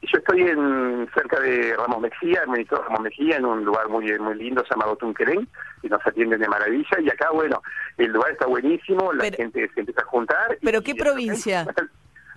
Yo 0.00 0.18
estoy 0.18 0.42
en 0.42 1.08
cerca 1.12 1.40
de 1.40 1.74
Ramos 1.76 2.00
Mejía, 2.00 2.42
el 2.42 2.48
ministro 2.50 2.82
Ramos 2.82 3.00
Mejía, 3.00 3.36
en 3.36 3.44
un 3.44 3.64
lugar 3.64 3.88
muy 3.88 4.16
muy 4.18 4.34
lindo 4.36 4.64
llamado 4.70 4.96
Tunquerén, 4.96 5.48
y 5.82 5.88
nos 5.88 6.06
atienden 6.06 6.40
de 6.40 6.48
maravilla. 6.48 7.00
Y 7.00 7.10
acá, 7.10 7.30
bueno, 7.32 7.60
el 7.96 8.12
lugar 8.12 8.32
está 8.32 8.46
buenísimo, 8.46 9.12
la 9.12 9.24
gente 9.24 9.68
se 9.74 9.80
empieza 9.80 10.02
a 10.02 10.04
juntar. 10.04 10.58
¿Pero 10.62 10.82
qué 10.82 10.94
provincia? 10.94 11.66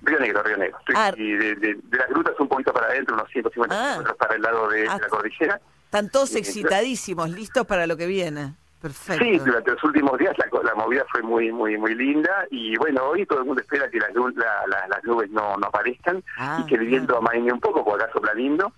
Río 0.02 0.20
Negro, 0.20 0.42
Río 0.42 0.58
Negro. 0.58 0.80
Ah. 0.96 1.12
y 1.16 1.32
de, 1.34 1.56
de, 1.56 1.78
las 1.92 2.10
grutas 2.10 2.40
un 2.40 2.48
poquito 2.48 2.74
para 2.74 2.88
adentro, 2.88 3.14
unos 3.14 3.30
150 3.30 3.76
ah. 3.76 3.90
kilómetros 3.92 4.18
para 4.18 4.36
el 4.36 4.42
lado 4.42 4.68
de, 4.70 4.88
ah. 4.88 4.98
la 5.00 5.08
cordillera. 5.08 5.62
Están 5.86 6.10
todos 6.10 6.36
excitadísimos, 6.36 7.30
listos 7.30 7.68
para 7.68 7.86
lo 7.86 7.98
que 7.98 8.08
viene. 8.08 8.56
Perfecto. 8.82 9.24
Sí, 9.24 9.38
durante 9.38 9.72
los 9.72 9.84
últimos 9.84 10.18
días 10.18 10.36
la, 10.38 10.74
movida 10.76 11.06
fue 11.12 11.22
muy 11.22 11.52
muy 11.52 11.78
muy 11.78 11.94
linda 11.94 12.48
y 12.50 12.76
bueno, 12.78 13.04
hoy 13.06 13.26
todo 13.28 13.40
el 13.40 13.46
mundo 13.46 13.62
espera 13.62 13.90
que 13.90 14.00
las, 14.00 14.12
las 14.16 15.04
nubes 15.04 15.30
no, 15.30 15.56
no 15.58 15.68
aparezcan 15.68 16.24
y 16.60 16.66
que 16.66 16.76
el 16.76 16.88
viento 16.88 17.18
amaine 17.18 17.54
un 17.54 17.60
poco, 17.60 17.86
porque 17.86 18.04
acá 18.04 18.14
sopla 18.14 18.34
lindo. 18.34 18.74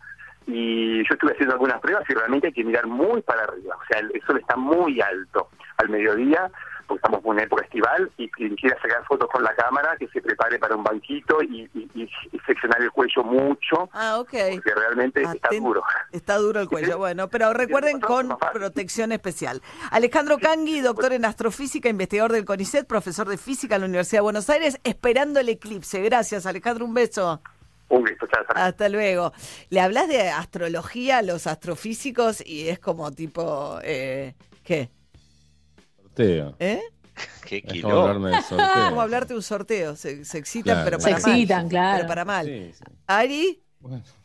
Y 0.46 0.98
yo 1.08 1.14
estuve 1.14 1.32
haciendo 1.32 1.54
algunas 1.54 1.80
pruebas 1.80 2.04
y 2.10 2.14
realmente 2.14 2.48
hay 2.48 2.54
que 2.54 2.66
mirar 2.66 2.86
muy 2.86 3.22
para 3.22 3.44
arriba, 3.44 3.78
o 3.82 3.86
sea, 3.88 4.00
el 4.00 4.22
sol 4.28 4.40
está 4.40 4.58
muy 4.58 5.00
alto 5.00 5.48
al 5.78 5.88
mediodía 5.88 6.52
porque 6.88 7.00
estamos 7.00 7.24
en 7.24 7.30
una 7.30 7.44
época 7.44 7.64
estival, 7.64 8.12
y 8.18 8.30
quien 8.30 8.56
quiera 8.56 8.80
sacar 8.82 9.04
fotos 9.06 9.30
con 9.30 9.44
la 9.44 9.54
cámara, 9.56 9.96
que 9.98 10.08
se 10.08 10.22
prepare 10.22 10.60
para 10.60 10.76
un 10.76 10.84
banquito 10.84 11.42
y, 11.42 11.70
y, 11.74 12.10
seccionar 12.46 12.82
el 12.82 12.92
cuello 12.92 13.24
mucho. 13.24 13.90
Ah, 13.94 14.20
ok. 14.20 14.30
Porque 14.30 14.76
realmente 14.76 15.22
está 15.22 15.50
duro. 15.52 15.84
Está 16.12 16.38
duro 16.38 16.60
el 16.60 16.68
cuello, 16.68 16.98
bueno, 16.98 17.30
pero 17.30 17.54
recuerden 17.54 18.02
con 18.02 18.38
protección 18.52 19.12
especial. 19.12 19.62
Alejandro 19.92 20.38
Cangui, 20.38 20.82
doctor 20.82 21.14
en 21.14 21.26
astrofísica, 21.26 21.90
investigador 21.90 22.34
del 22.34 22.46
CONICET, 22.46 22.86
profesor 22.86 23.28
de 23.30 23.38
física 23.38 23.76
en 23.76 23.82
la 23.82 23.88
Universidad 23.88 24.20
de 24.20 24.24
Buenos 24.24 24.50
Aires, 24.50 24.80
esperando 24.84 25.40
el 25.40 25.50
eclipse. 25.50 26.02
Gracias, 26.02 26.46
Alejandro, 26.46 26.86
un 26.86 26.94
beso. 26.94 27.42
Un 27.90 28.04
beso, 28.04 28.28
chao. 28.28 28.44
Hasta 28.56 28.90
luego. 28.90 29.34
Le 29.70 29.80
hablas 29.80 30.08
de 30.08 30.30
astrología 30.30 31.20
a 31.20 31.22
los 31.22 31.48
astrofísicos 31.48 32.46
y 32.46 32.70
es 32.70 32.80
como 32.80 33.12
tipo, 33.12 33.80
eh, 33.84 34.36
¿qué? 34.64 34.90
¿Eh? 36.18 36.82
Qué 37.48 37.62
kilo. 37.62 38.04
Vamos 38.04 38.52
a 38.52 39.02
hablarte 39.02 39.34
de 39.34 39.38
un 39.38 39.44
sorteo. 39.44 39.96
Se, 39.96 40.22
excitan, 40.38 40.84
pero 40.84 40.98
para 40.98 41.14
mal. 41.14 41.22
Se 41.22 41.30
excitan, 41.30 41.70
claro. 41.70 41.98
Pero 41.98 42.08
para 42.08 42.26
mal. 42.26 42.74
Ari. 43.08 43.60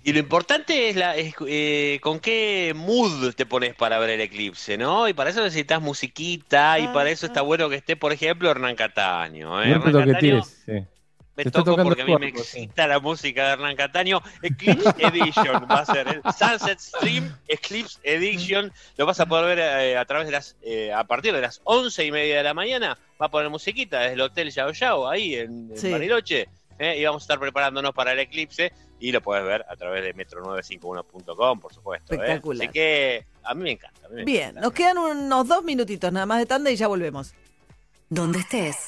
Y 0.05 0.13
lo 0.13 0.21
importante 0.21 0.89
es, 0.89 0.97
la, 0.97 1.17
es 1.17 1.35
eh, 1.47 1.99
con 2.01 2.21
qué 2.21 2.73
mood 2.77 3.35
te 3.35 3.45
pones 3.45 3.75
para 3.75 3.99
ver 3.99 4.11
el 4.11 4.21
eclipse, 4.21 4.79
¿no? 4.79 5.09
Y 5.09 5.15
para 5.15 5.31
eso 5.31 5.43
necesitas 5.43 5.83
musiquita 5.83 6.79
y 6.79 6.87
para 6.89 7.11
eso 7.11 7.27
está 7.27 7.43
bueno 7.43 7.69
que 7.69 7.75
esté, 7.77 7.97
por 7.97 8.13
ejemplo, 8.13 8.51
Hernán 8.51 8.77
Cataño. 8.77 9.61
¿eh? 9.61 9.73
Hernán 9.73 10.13
Cataño 10.13 10.43
me 11.45 11.51
toco 11.51 11.77
porque 11.77 12.03
a 12.03 12.05
mí 12.05 12.17
me 12.17 12.29
excita 12.29 12.87
la 12.89 12.99
música 12.99 13.47
de 13.47 13.53
Hernán 13.53 13.77
Cataño. 13.77 14.21
Eclipse 14.43 14.91
Edition 14.99 15.67
va 15.71 15.81
a 15.81 15.87
ser 15.87 16.09
el 16.09 16.23
Sunset 16.33 16.81
Stream 16.81 17.33
Eclipse 17.47 17.99
Edition. 18.03 18.73
Lo 18.97 19.07
vas 19.07 19.21
a 19.21 19.27
poder 19.27 19.57
ver 19.57 19.59
eh, 19.59 19.97
a 19.97 20.05
través 20.05 20.27
de 20.27 20.33
las, 20.33 20.57
eh, 20.63 20.93
a 20.93 21.05
partir 21.05 21.33
de 21.33 21.41
las 21.41 21.61
once 21.65 22.05
y 22.05 22.11
media 22.11 22.39
de 22.39 22.43
la 22.43 22.55
mañana. 22.55 22.99
Va 23.21 23.27
a 23.27 23.31
poner 23.31 23.51
musiquita 23.51 24.01
desde 24.01 24.15
el 24.15 24.21
Hotel 24.21 24.51
Yao 24.51 24.73
Yao, 24.73 25.09
ahí 25.09 25.37
en, 25.37 25.69
Bariloche. 25.69 26.49
Eh, 26.81 26.99
y 26.99 27.05
vamos 27.05 27.23
a 27.23 27.25
estar 27.25 27.41
preparándonos 27.41 27.93
para 27.93 28.13
el 28.13 28.21
eclipse 28.21 28.73
y 29.01 29.13
lo 29.13 29.21
puedes 29.21 29.45
ver 29.45 29.65
a 29.69 29.77
través 29.77 30.03
de 30.03 30.15
metro951.com, 30.15 31.61
por 31.61 31.73
supuesto. 31.73 32.15
Espectacular. 32.15 32.63
Así 32.63 32.73
que 32.73 33.27
a 33.45 33.55
mí 33.55 33.63
me 33.63 33.71
encanta. 33.73 34.09
Bien, 34.25 34.55
nos 34.57 34.73
quedan 34.73 34.99
unos 34.99 35.47
dos 35.47 35.63
minutitos 35.63 36.13
nada 36.13 36.27
más 36.27 36.39
de 36.39 36.47
tanda 36.47 36.71
y 36.71 36.77
ya 36.77 36.89
volvemos. 36.89 37.33
Donde 38.09 38.41
estés. 38.41 38.87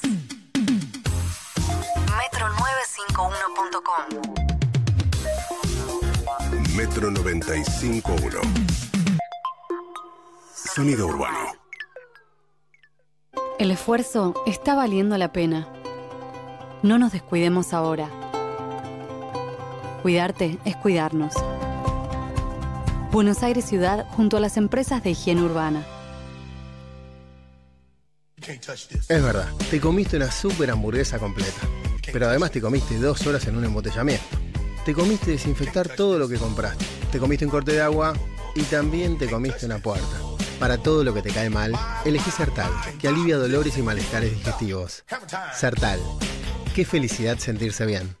Metro951.com 2.91 4.35
Metro 6.75 7.09
951 7.09 8.41
Sonido 10.53 11.07
urbano. 11.07 11.53
El 13.59 13.71
esfuerzo 13.71 14.33
está 14.45 14.75
valiendo 14.75 15.17
la 15.17 15.31
pena. 15.31 15.69
No 16.83 16.99
nos 16.99 17.13
descuidemos 17.13 17.73
ahora. 17.73 18.09
Cuidarte 20.01 20.59
es 20.65 20.75
cuidarnos. 20.75 21.33
Buenos 23.11 23.41
Aires 23.41 23.63
Ciudad 23.63 24.05
junto 24.09 24.35
a 24.35 24.41
las 24.41 24.57
empresas 24.57 25.01
de 25.01 25.11
higiene 25.11 25.43
urbana. 25.43 25.85
Es 28.35 29.23
verdad, 29.23 29.47
te 29.69 29.79
comiste 29.79 30.17
una 30.17 30.29
super 30.29 30.71
hamburguesa 30.71 31.19
completa. 31.19 31.61
Pero 32.11 32.27
además 32.27 32.51
te 32.51 32.61
comiste 32.61 32.97
dos 32.97 33.25
horas 33.27 33.45
en 33.47 33.57
un 33.57 33.65
embotellamiento. 33.65 34.25
Te 34.85 34.93
comiste 34.93 35.31
desinfectar 35.31 35.89
todo 35.89 36.17
lo 36.17 36.27
que 36.27 36.37
compraste. 36.37 36.85
Te 37.11 37.19
comiste 37.19 37.45
un 37.45 37.51
corte 37.51 37.73
de 37.73 37.81
agua 37.81 38.13
y 38.55 38.63
también 38.63 39.17
te 39.17 39.29
comiste 39.29 39.65
una 39.65 39.77
puerta. 39.77 40.17
Para 40.59 40.77
todo 40.77 41.03
lo 41.03 41.13
que 41.13 41.21
te 41.21 41.31
cae 41.31 41.49
mal, 41.49 41.73
elegí 42.05 42.29
Sertal, 42.31 42.71
que 42.99 43.07
alivia 43.07 43.37
dolores 43.37 43.77
y 43.77 43.81
malestares 43.81 44.31
digestivos. 44.31 45.03
Sertal. 45.53 45.99
Qué 46.75 46.85
felicidad 46.85 47.37
sentirse 47.37 47.85
bien. 47.85 48.20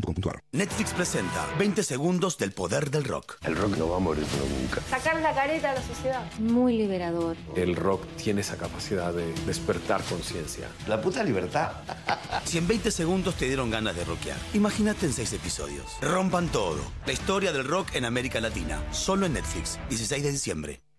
Netflix 0.51 0.93
presenta 0.93 1.47
20 1.57 1.83
segundos 1.83 2.37
del 2.37 2.51
poder 2.51 2.91
del 2.91 3.03
rock. 3.03 3.37
El 3.43 3.55
rock 3.55 3.77
no 3.77 3.89
va 3.89 3.97
a 3.97 3.99
morir 3.99 4.25
nunca. 4.59 4.81
Sacar 4.89 5.21
la 5.21 5.33
careta 5.33 5.71
a 5.71 5.75
la 5.75 5.81
sociedad. 5.81 6.23
Muy 6.39 6.77
liberador. 6.77 7.37
El 7.55 7.75
rock 7.75 8.05
tiene 8.17 8.41
esa 8.41 8.57
capacidad 8.57 9.13
de 9.13 9.33
despertar 9.45 10.03
conciencia. 10.03 10.67
La 10.87 11.01
puta 11.01 11.23
libertad. 11.23 11.71
si 12.45 12.57
en 12.57 12.67
20 12.67 12.91
segundos 12.91 13.35
te 13.35 13.45
dieron 13.45 13.69
ganas 13.69 13.95
de 13.95 14.03
rockear, 14.03 14.37
imagínate 14.53 15.05
en 15.05 15.13
6 15.13 15.33
episodios. 15.33 15.85
Rompan 16.01 16.49
todo. 16.49 16.79
La 17.05 17.13
historia 17.13 17.51
del 17.51 17.65
rock 17.65 17.95
en 17.95 18.05
América 18.05 18.41
Latina. 18.41 18.81
Solo 18.91 19.25
en 19.25 19.33
Netflix. 19.33 19.79
16 19.89 20.23
de 20.23 20.31
diciembre. 20.31 20.90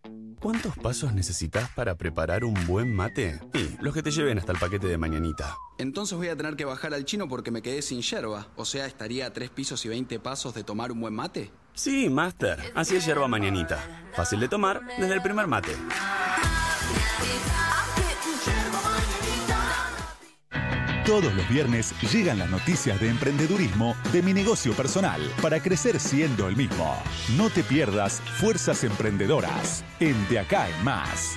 ¿Cuántos 0.43 0.77
pasos 0.77 1.15
necesitas 1.15 1.71
para 1.71 1.95
preparar 1.95 2.45
un 2.45 2.55
buen 2.67 2.93
mate? 2.93 3.39
Y 3.55 3.81
los 3.81 3.95
que 3.95 4.03
te 4.03 4.11
lleven 4.11 4.39
hasta 4.39 4.51
el 4.51 4.59
paquete 4.59 4.89
de 4.89 4.99
mañanita. 4.99 5.57
Entonces 5.79 6.19
voy 6.19 6.27
a 6.29 6.37
tener 6.37 6.57
que 6.57 6.65
bajar 6.65 6.95
al 6.95 7.05
chino 7.05 7.29
porque 7.29 7.53
me 7.53 7.63
quedé 7.63 7.81
sin 7.81 8.03
yerba. 8.03 8.49
O 8.57 8.65
sea, 8.65 8.87
estaría 8.87 9.27
a 9.27 9.33
tres 9.33 9.51
pisos 9.51 9.85
y 9.85 9.89
20 9.89 10.19
pasos 10.19 10.53
de 10.53 10.65
tomar 10.65 10.91
un 10.91 11.01
buen 11.01 11.15
mate. 11.15 11.53
Sí, 11.75 12.11
Master. 12.11 12.73
Así 12.75 12.97
es 12.97 13.07
yerba 13.07 13.29
mañanita. 13.29 13.79
Fácil 14.15 14.41
de 14.41 14.49
tomar 14.49 14.83
desde 14.99 15.15
el 15.15 15.23
primer 15.23 15.47
mate. 15.47 15.77
Todos 21.05 21.35
los 21.35 21.49
viernes 21.49 21.93
llegan 22.13 22.39
las 22.39 22.49
noticias 22.49 23.01
de 23.01 23.09
emprendedurismo 23.09 23.97
de 24.13 24.23
mi 24.23 24.33
negocio 24.33 24.73
personal 24.73 25.21
para 25.43 25.61
crecer 25.61 25.99
siendo 25.99 26.47
el 26.47 26.57
mismo. 26.57 26.97
No 27.37 27.51
te 27.51 27.65
pierdas 27.65 28.21
Fuerzas 28.39 28.85
Emprendedoras 28.85 29.85
en 29.99 30.29
De 30.29 30.39
Acá 30.39 30.69
en 30.69 30.85
Más. 30.85 31.37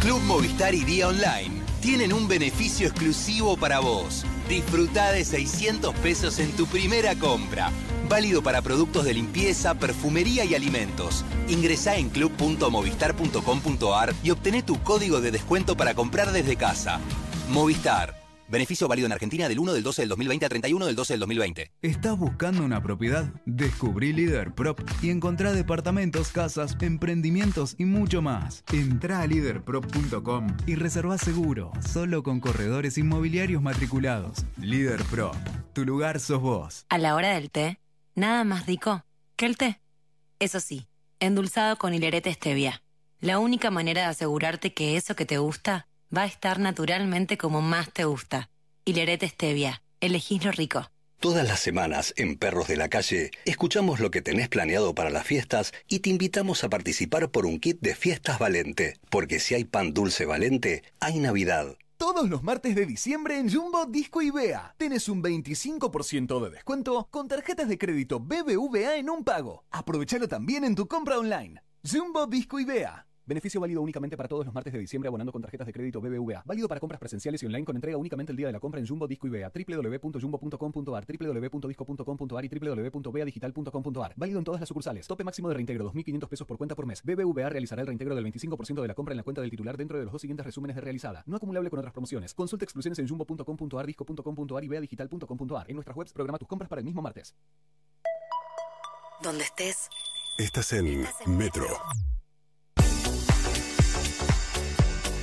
Club 0.00 0.20
Movistar 0.22 0.74
y 0.74 0.84
Día 0.84 1.08
Online 1.08 1.60
tienen 1.80 2.12
un 2.12 2.28
beneficio 2.28 2.86
exclusivo 2.86 3.56
para 3.56 3.80
vos. 3.80 4.24
Disfruta 4.48 5.10
de 5.12 5.24
600 5.24 5.94
pesos 5.96 6.38
en 6.38 6.52
tu 6.52 6.66
primera 6.66 7.16
compra. 7.16 7.72
Válido 8.08 8.40
para 8.42 8.62
productos 8.62 9.04
de 9.04 9.14
limpieza, 9.14 9.74
perfumería 9.74 10.44
y 10.44 10.54
alimentos. 10.54 11.24
Ingresá 11.48 11.96
en 11.96 12.10
club.movistar.com.ar 12.10 14.14
y 14.22 14.30
obtené 14.30 14.62
tu 14.62 14.80
código 14.82 15.20
de 15.20 15.32
descuento 15.32 15.76
para 15.76 15.94
comprar 15.94 16.30
desde 16.32 16.56
casa. 16.56 17.00
Movistar. 17.50 18.27
Beneficio 18.48 18.88
válido 18.88 19.04
en 19.04 19.12
Argentina 19.12 19.46
del 19.46 19.58
1 19.58 19.74
del 19.74 19.82
12 19.82 20.02
del 20.02 20.08
2020 20.08 20.46
a 20.46 20.48
31 20.48 20.86
del 20.86 20.96
12 20.96 21.12
del 21.12 21.20
2020. 21.20 21.72
¿Estás 21.82 22.18
buscando 22.18 22.64
una 22.64 22.82
propiedad? 22.82 23.30
Descubrí 23.44 24.14
Líder 24.14 24.54
Prop 24.54 24.80
y 25.02 25.10
encontrá 25.10 25.52
departamentos, 25.52 26.30
casas, 26.30 26.74
emprendimientos 26.80 27.74
y 27.76 27.84
mucho 27.84 28.22
más. 28.22 28.64
Entrá 28.72 29.20
a 29.20 29.26
leaderprop.com 29.26 30.56
y 30.66 30.76
reserva 30.76 31.18
seguro, 31.18 31.72
solo 31.86 32.22
con 32.22 32.40
corredores 32.40 32.96
inmobiliarios 32.96 33.60
matriculados. 33.60 34.46
Líder 34.56 35.04
Prop, 35.04 35.36
tu 35.74 35.84
lugar 35.84 36.18
sos 36.18 36.40
vos. 36.40 36.86
A 36.88 36.96
la 36.96 37.14
hora 37.14 37.34
del 37.34 37.50
té, 37.50 37.80
nada 38.14 38.44
más 38.44 38.64
rico 38.64 39.04
que 39.36 39.44
el 39.44 39.58
té. 39.58 39.78
Eso 40.38 40.60
sí, 40.60 40.88
endulzado 41.20 41.76
con 41.76 41.92
hilerete 41.92 42.32
stevia. 42.32 42.82
La 43.20 43.40
única 43.40 43.70
manera 43.70 44.02
de 44.02 44.08
asegurarte 44.08 44.72
que 44.72 44.96
eso 44.96 45.14
que 45.14 45.26
te 45.26 45.36
gusta 45.36 45.86
va 46.14 46.22
a 46.22 46.26
estar 46.26 46.58
naturalmente 46.58 47.38
como 47.38 47.60
más 47.60 47.92
te 47.92 48.04
gusta. 48.04 48.50
Hilerete 48.84 49.28
Stevia, 49.28 49.82
elegís 50.00 50.44
lo 50.44 50.52
rico. 50.52 50.90
Todas 51.20 51.48
las 51.48 51.58
semanas 51.58 52.14
en 52.16 52.36
Perros 52.36 52.68
de 52.68 52.76
la 52.76 52.88
Calle 52.88 53.32
escuchamos 53.44 53.98
lo 53.98 54.12
que 54.12 54.22
tenés 54.22 54.48
planeado 54.48 54.94
para 54.94 55.10
las 55.10 55.26
fiestas 55.26 55.72
y 55.88 55.98
te 55.98 56.10
invitamos 56.10 56.62
a 56.62 56.68
participar 56.68 57.30
por 57.30 57.44
un 57.44 57.58
kit 57.58 57.80
de 57.80 57.96
fiestas 57.96 58.38
Valente, 58.38 59.00
porque 59.10 59.40
si 59.40 59.54
hay 59.54 59.64
pan 59.64 59.92
dulce 59.92 60.26
Valente, 60.26 60.84
hay 61.00 61.18
Navidad. 61.18 61.76
Todos 61.96 62.30
los 62.30 62.44
martes 62.44 62.76
de 62.76 62.86
diciembre 62.86 63.40
en 63.40 63.52
Jumbo 63.52 63.84
Disco 63.86 64.22
y 64.22 64.30
Bea. 64.30 64.76
Tenés 64.78 65.08
un 65.08 65.20
25% 65.20 66.40
de 66.44 66.50
descuento 66.50 67.08
con 67.10 67.26
tarjetas 67.26 67.68
de 67.68 67.78
crédito 67.78 68.20
BBVA 68.20 68.98
en 68.98 69.10
un 69.10 69.24
pago. 69.24 69.64
Aprovechalo 69.72 70.28
también 70.28 70.62
en 70.62 70.76
tu 70.76 70.86
compra 70.86 71.18
online. 71.18 71.60
Jumbo 71.82 72.28
Disco 72.28 72.60
y 72.60 72.64
Bea. 72.64 73.07
Beneficio 73.28 73.60
válido 73.60 73.82
únicamente 73.82 74.16
para 74.16 74.26
todos 74.26 74.46
los 74.46 74.54
martes 74.54 74.72
de 74.72 74.78
diciembre 74.78 75.06
abonando 75.06 75.30
con 75.30 75.42
tarjetas 75.42 75.66
de 75.66 75.72
crédito 75.74 76.00
BBVA. 76.00 76.44
Válido 76.46 76.66
para 76.66 76.80
compras 76.80 76.98
presenciales 76.98 77.42
y 77.42 77.46
online 77.46 77.66
con 77.66 77.76
entrega 77.76 77.98
únicamente 77.98 78.32
el 78.32 78.38
día 78.38 78.46
de 78.46 78.54
la 78.54 78.58
compra 78.58 78.80
en 78.80 78.86
Jumbo 78.86 79.06
Disco 79.06 79.26
y 79.26 79.30
Bea. 79.30 79.52
www.jumbo.com.ar, 79.54 81.06
www.disco.com.ar 81.06 82.44
y 82.46 82.48
www.beadigital.com.ar. 82.48 84.14
Válido 84.16 84.38
en 84.38 84.44
todas 84.46 84.60
las 84.62 84.68
sucursales. 84.68 85.06
Tope 85.06 85.24
máximo 85.24 85.50
de 85.50 85.56
reintegro 85.56 85.92
2.500 85.92 86.26
pesos 86.26 86.46
por 86.46 86.56
cuenta 86.56 86.74
por 86.74 86.86
mes. 86.86 87.02
BBVA 87.04 87.50
realizará 87.50 87.82
el 87.82 87.88
reintegro 87.88 88.14
del 88.14 88.24
25% 88.24 88.80
de 88.80 88.88
la 88.88 88.94
compra 88.94 89.12
en 89.12 89.18
la 89.18 89.22
cuenta 89.22 89.42
del 89.42 89.50
titular 89.50 89.76
dentro 89.76 89.98
de 89.98 90.04
los 90.04 90.12
dos 90.12 90.22
siguientes 90.22 90.46
resúmenes 90.46 90.76
de 90.76 90.80
realizada. 90.80 91.22
No 91.26 91.36
acumulable 91.36 91.68
con 91.68 91.80
otras 91.80 91.92
promociones. 91.92 92.32
Consulta 92.32 92.64
exclusiones 92.64 92.98
en 92.98 93.08
jumbo.com.ar, 93.08 93.86
disco.com.ar 93.86 94.64
y 94.64 94.68
beadigital.com.ar. 94.68 95.66
En 95.68 95.76
nuestras 95.76 95.94
webs 95.94 96.14
programa 96.14 96.38
tus 96.38 96.48
compras 96.48 96.70
para 96.70 96.80
el 96.80 96.86
mismo 96.86 97.02
martes. 97.02 97.34
Donde 99.22 99.44
estés. 99.44 99.90
Estás 100.38 100.72
en 100.72 101.04
Metro. 101.26 101.66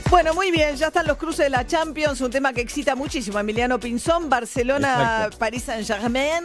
Bueno, 0.09 0.33
muy 0.33 0.51
bien, 0.51 0.75
ya 0.75 0.87
están 0.87 1.07
los 1.07 1.17
cruces 1.17 1.45
de 1.45 1.49
la 1.49 1.65
Champions, 1.65 2.21
un 2.21 2.31
tema 2.31 2.53
que 2.53 2.61
excita 2.61 2.95
muchísimo. 2.95 3.39
Emiliano 3.39 3.79
Pinzón, 3.79 4.29
Barcelona, 4.29 5.29
París 5.37 5.63
Saint-Germain. 5.63 6.43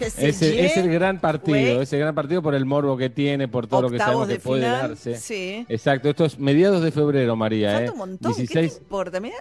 Ese, 0.00 0.64
es 0.64 0.76
el 0.76 0.90
gran 0.90 1.20
partido, 1.20 1.82
es 1.82 1.92
el 1.92 2.00
gran 2.00 2.14
partido 2.14 2.42
por 2.42 2.54
el 2.54 2.64
morbo 2.64 2.96
que 2.96 3.10
tiene, 3.10 3.48
por 3.48 3.66
todo 3.66 3.82
lo 3.82 3.90
que 3.90 3.98
sabemos 3.98 4.28
que 4.28 4.38
puede 4.38 4.62
darse. 4.62 5.16
Sí. 5.16 5.66
Exacto, 5.68 6.08
esto 6.10 6.24
es 6.24 6.38
mediados 6.38 6.82
de 6.82 6.90
febrero, 6.90 7.36
María. 7.36 7.72
Falta 7.72 7.86
¿eh? 7.86 7.90
un 7.90 7.98
montón, 7.98 8.34
16... 8.34 8.48
¿qué 8.48 8.76
te 8.76 8.82
importa? 8.82 9.20
Mira, 9.20 9.36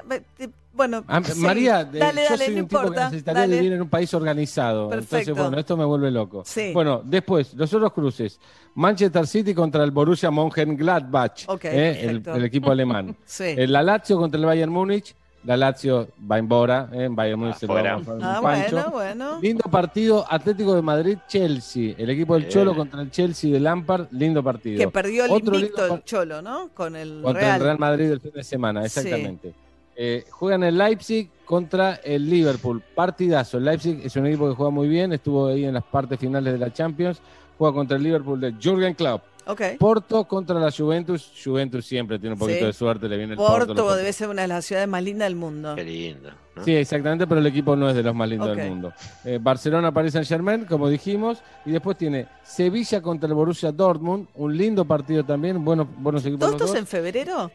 bueno, 0.73 1.03
ah, 1.07 1.21
sí. 1.23 1.39
María, 1.39 1.83
dale, 1.85 2.23
yo 2.23 2.29
dale, 2.29 2.45
soy 2.45 2.55
no 2.55 2.61
un 2.61 2.67
tipo 2.67 2.77
importa. 2.79 2.95
que 2.99 3.03
necesitaría 3.05 3.41
dale. 3.41 3.55
vivir 3.57 3.73
en 3.73 3.81
un 3.81 3.89
país 3.89 4.13
organizado. 4.13 4.89
Perfecto. 4.89 5.17
Entonces, 5.17 5.43
bueno, 5.43 5.59
esto 5.59 5.77
me 5.77 5.85
vuelve 5.85 6.11
loco. 6.11 6.43
Sí. 6.45 6.71
Bueno, 6.73 7.01
después, 7.03 7.53
los 7.55 7.73
otros 7.73 7.91
cruces. 7.93 8.39
Manchester 8.75 9.27
City 9.27 9.53
contra 9.53 9.83
el 9.83 9.91
Borussia 9.91 10.31
Mönchengladbach, 10.31 11.43
Ok, 11.47 11.65
¿eh? 11.65 12.21
el, 12.25 12.45
equipo 12.45 12.71
alemán. 12.71 13.15
Sí. 13.25 13.43
El 13.57 13.71
la 13.73 13.83
Lazio 13.83 14.17
contra 14.17 14.39
el 14.39 14.45
Bayern 14.45 14.71
Múnich. 14.71 15.15
La 15.43 15.57
Lazio 15.57 16.07
va 16.31 16.37
en 16.37 16.47
Bora, 16.47 16.87
¿eh? 16.93 17.05
en 17.05 17.15
Bayern 17.15 17.39
Múnich 17.39 17.55
se 17.55 17.65
lo 17.65 17.73
Afuera. 17.73 17.95
vamos 17.97 18.23
a 18.23 18.35
Ah, 18.37 18.39
bueno, 18.41 18.91
bueno. 18.91 19.39
Lindo 19.41 19.63
partido 19.71 20.23
Atlético 20.29 20.75
de 20.75 20.83
Madrid-Chelsea. 20.83 21.95
El 21.97 22.11
equipo 22.11 22.35
del 22.35 22.43
Eh. 22.43 22.47
Cholo 22.49 22.75
contra 22.75 23.01
el 23.01 23.09
Chelsea 23.09 23.51
de 23.51 23.59
Lampard. 23.59 24.05
Lindo 24.11 24.43
partido. 24.43 24.77
Que 24.77 24.87
perdió 24.89 25.25
el 25.25 25.31
Otro 25.31 25.55
invicto 25.55 25.95
el 25.95 26.03
Cholo, 26.03 26.43
¿no? 26.43 26.69
Con 26.75 26.95
el 26.95 27.21
contra 27.23 27.41
Real. 27.41 27.55
el 27.57 27.63
Real 27.63 27.79
Madrid 27.79 28.11
el 28.11 28.21
fin 28.21 28.31
de 28.35 28.43
semana, 28.43 28.85
exactamente. 28.85 29.53
Eh, 30.03 30.25
juegan 30.31 30.63
el 30.63 30.79
Leipzig 30.79 31.29
contra 31.45 31.93
el 32.03 32.27
Liverpool. 32.27 32.81
Partidazo. 32.95 33.59
El 33.59 33.65
Leipzig 33.65 34.01
es 34.03 34.15
un 34.15 34.25
equipo 34.25 34.49
que 34.49 34.55
juega 34.55 34.71
muy 34.71 34.87
bien, 34.87 35.13
estuvo 35.13 35.45
ahí 35.45 35.63
en 35.63 35.75
las 35.75 35.83
partes 35.83 36.19
finales 36.19 36.51
de 36.53 36.57
la 36.57 36.73
Champions. 36.73 37.21
Juega 37.55 37.75
contra 37.75 37.97
el 37.97 38.03
Liverpool 38.03 38.41
de 38.41 38.53
Jürgen 38.59 38.95
Klopp. 38.95 39.21
Ok. 39.45 39.61
Porto 39.77 40.23
contra 40.25 40.59
la 40.59 40.71
Juventus. 40.71 41.31
Juventus 41.43 41.85
siempre 41.85 42.17
tiene 42.17 42.33
un 42.33 42.39
poquito 42.39 42.59
Sí. 42.61 42.65
de 42.65 42.73
suerte, 42.73 43.07
le 43.07 43.15
viene 43.17 43.33
el 43.33 43.37
Porto. 43.37 43.67
Porto 43.75 43.95
debe 43.95 44.11
ser 44.11 44.29
una 44.29 44.41
de 44.41 44.47
las 44.47 44.65
ciudades 44.65 44.87
más 44.87 45.03
lindas 45.03 45.27
del 45.27 45.35
mundo. 45.35 45.75
Qué 45.75 45.83
lindo. 45.83 46.31
¿no? 46.55 46.63
Sí, 46.65 46.73
exactamente, 46.75 47.27
pero 47.27 47.39
el 47.39 47.45
equipo 47.45 47.75
no 47.75 47.87
es 47.87 47.95
de 47.95 48.01
los 48.01 48.15
más 48.15 48.27
lindos 48.27 48.57
del 48.57 48.69
mundo. 48.69 48.91
Eh, 49.23 49.37
Barcelona, 49.39 49.91
Paris 49.93 50.13
Saint 50.13 50.27
Germain, 50.27 50.65
como 50.65 50.89
dijimos, 50.89 51.43
y 51.63 51.71
después 51.71 51.95
tiene 51.95 52.27
Sevilla 52.43 53.01
contra 53.03 53.27
el 53.27 53.35
Borussia 53.35 53.71
Dortmund, 53.71 54.27
un 54.33 54.57
lindo 54.57 54.83
partido 54.83 55.23
también, 55.23 55.63
buenos, 55.63 55.85
buenos 55.97 56.25
equipos 56.25 56.39
¿Todo 56.39 56.51
los 56.53 56.61
esto 56.61 56.65
es 56.65 56.71
dos. 56.71 56.79
en 56.79 56.87
febrero? 56.87 57.51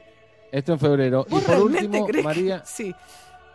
Esto 0.53 0.73
en 0.75 0.79
febrero. 0.79 1.25
Y 1.29 1.31
¿Vos 1.33 1.45
por 1.45 1.55
realmente 1.55 1.87
último, 1.87 2.07
crees 2.07 2.23
que- 2.23 2.29
María, 2.29 2.63
Sí. 2.67 2.95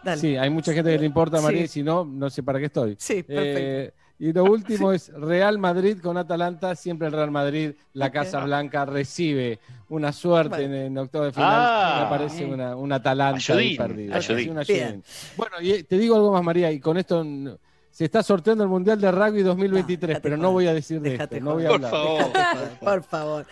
Dale. 0.03 0.19
sí, 0.19 0.35
hay 0.35 0.49
mucha 0.49 0.73
gente 0.73 0.91
que 0.91 0.97
le 0.97 1.05
importa 1.05 1.37
a 1.37 1.41
María, 1.41 1.59
Sí. 1.59 1.65
y 1.65 1.67
si 1.67 1.83
no, 1.83 2.03
no 2.05 2.29
sé 2.29 2.41
para 2.41 2.57
qué 2.59 2.65
estoy. 2.65 2.95
Sí, 2.97 3.21
perfecto. 3.21 3.59
Eh, 3.61 3.93
y 4.17 4.33
lo 4.33 4.43
último 4.85 4.91
es 4.91 5.09
Real 5.13 5.59
Madrid 5.59 5.99
con 6.01 6.17
Atalanta, 6.17 6.75
siempre 6.75 7.07
el 7.07 7.13
Real 7.13 7.29
Madrid, 7.31 7.73
la. 7.93 8.11
Casa 8.11 8.43
Blanca 8.43 8.83
recibe 8.85 9.59
una 9.89 10.11
suerte 10.11 10.57
Bueno. 10.57 10.75
en, 10.75 10.81
en 10.87 10.97
octavo 10.97 11.25
de 11.25 11.31
final, 11.33 11.49
Ah. 11.53 11.99
me 12.09 12.17
parece 12.17 12.45
una, 12.45 12.75
una 12.75 12.95
Atalanta 12.95 13.53
ahí 13.53 13.59
Ayudín, 13.59 13.77
perdida. 13.77 14.15
ayudín. 14.17 14.43
Sí, 14.45 14.49
una 14.49 14.63
Bien. 14.63 14.83
ayudín. 14.85 15.03
Bueno, 15.37 15.55
y 15.61 15.71
eh, 15.71 15.83
te 15.83 15.97
digo 15.99 16.15
algo 16.15 16.31
más, 16.31 16.43
María, 16.43 16.71
y 16.71 16.79
con 16.79 16.97
esto 16.97 17.23
se 17.91 18.05
está 18.05 18.23
sorteando 18.23 18.63
el 18.63 18.69
Mundial 18.69 18.99
de 19.01 19.11
Rugby 19.11 19.43
2023, 19.43 19.99
déjate 20.07 20.21
pero 20.21 20.35
joder. 20.35 20.43
no 20.43 20.51
voy 20.53 20.67
a 20.67 20.73
decir 20.73 21.01
de 21.01 21.11
Déjate 21.11 21.35
esto, 21.37 21.45
no 21.45 21.53
voy 21.55 21.65
a. 21.65 21.69
Por 21.69 21.75
hablar. 21.75 21.91
favor. 21.91 22.69
Por 22.79 23.03
favor. 23.03 23.45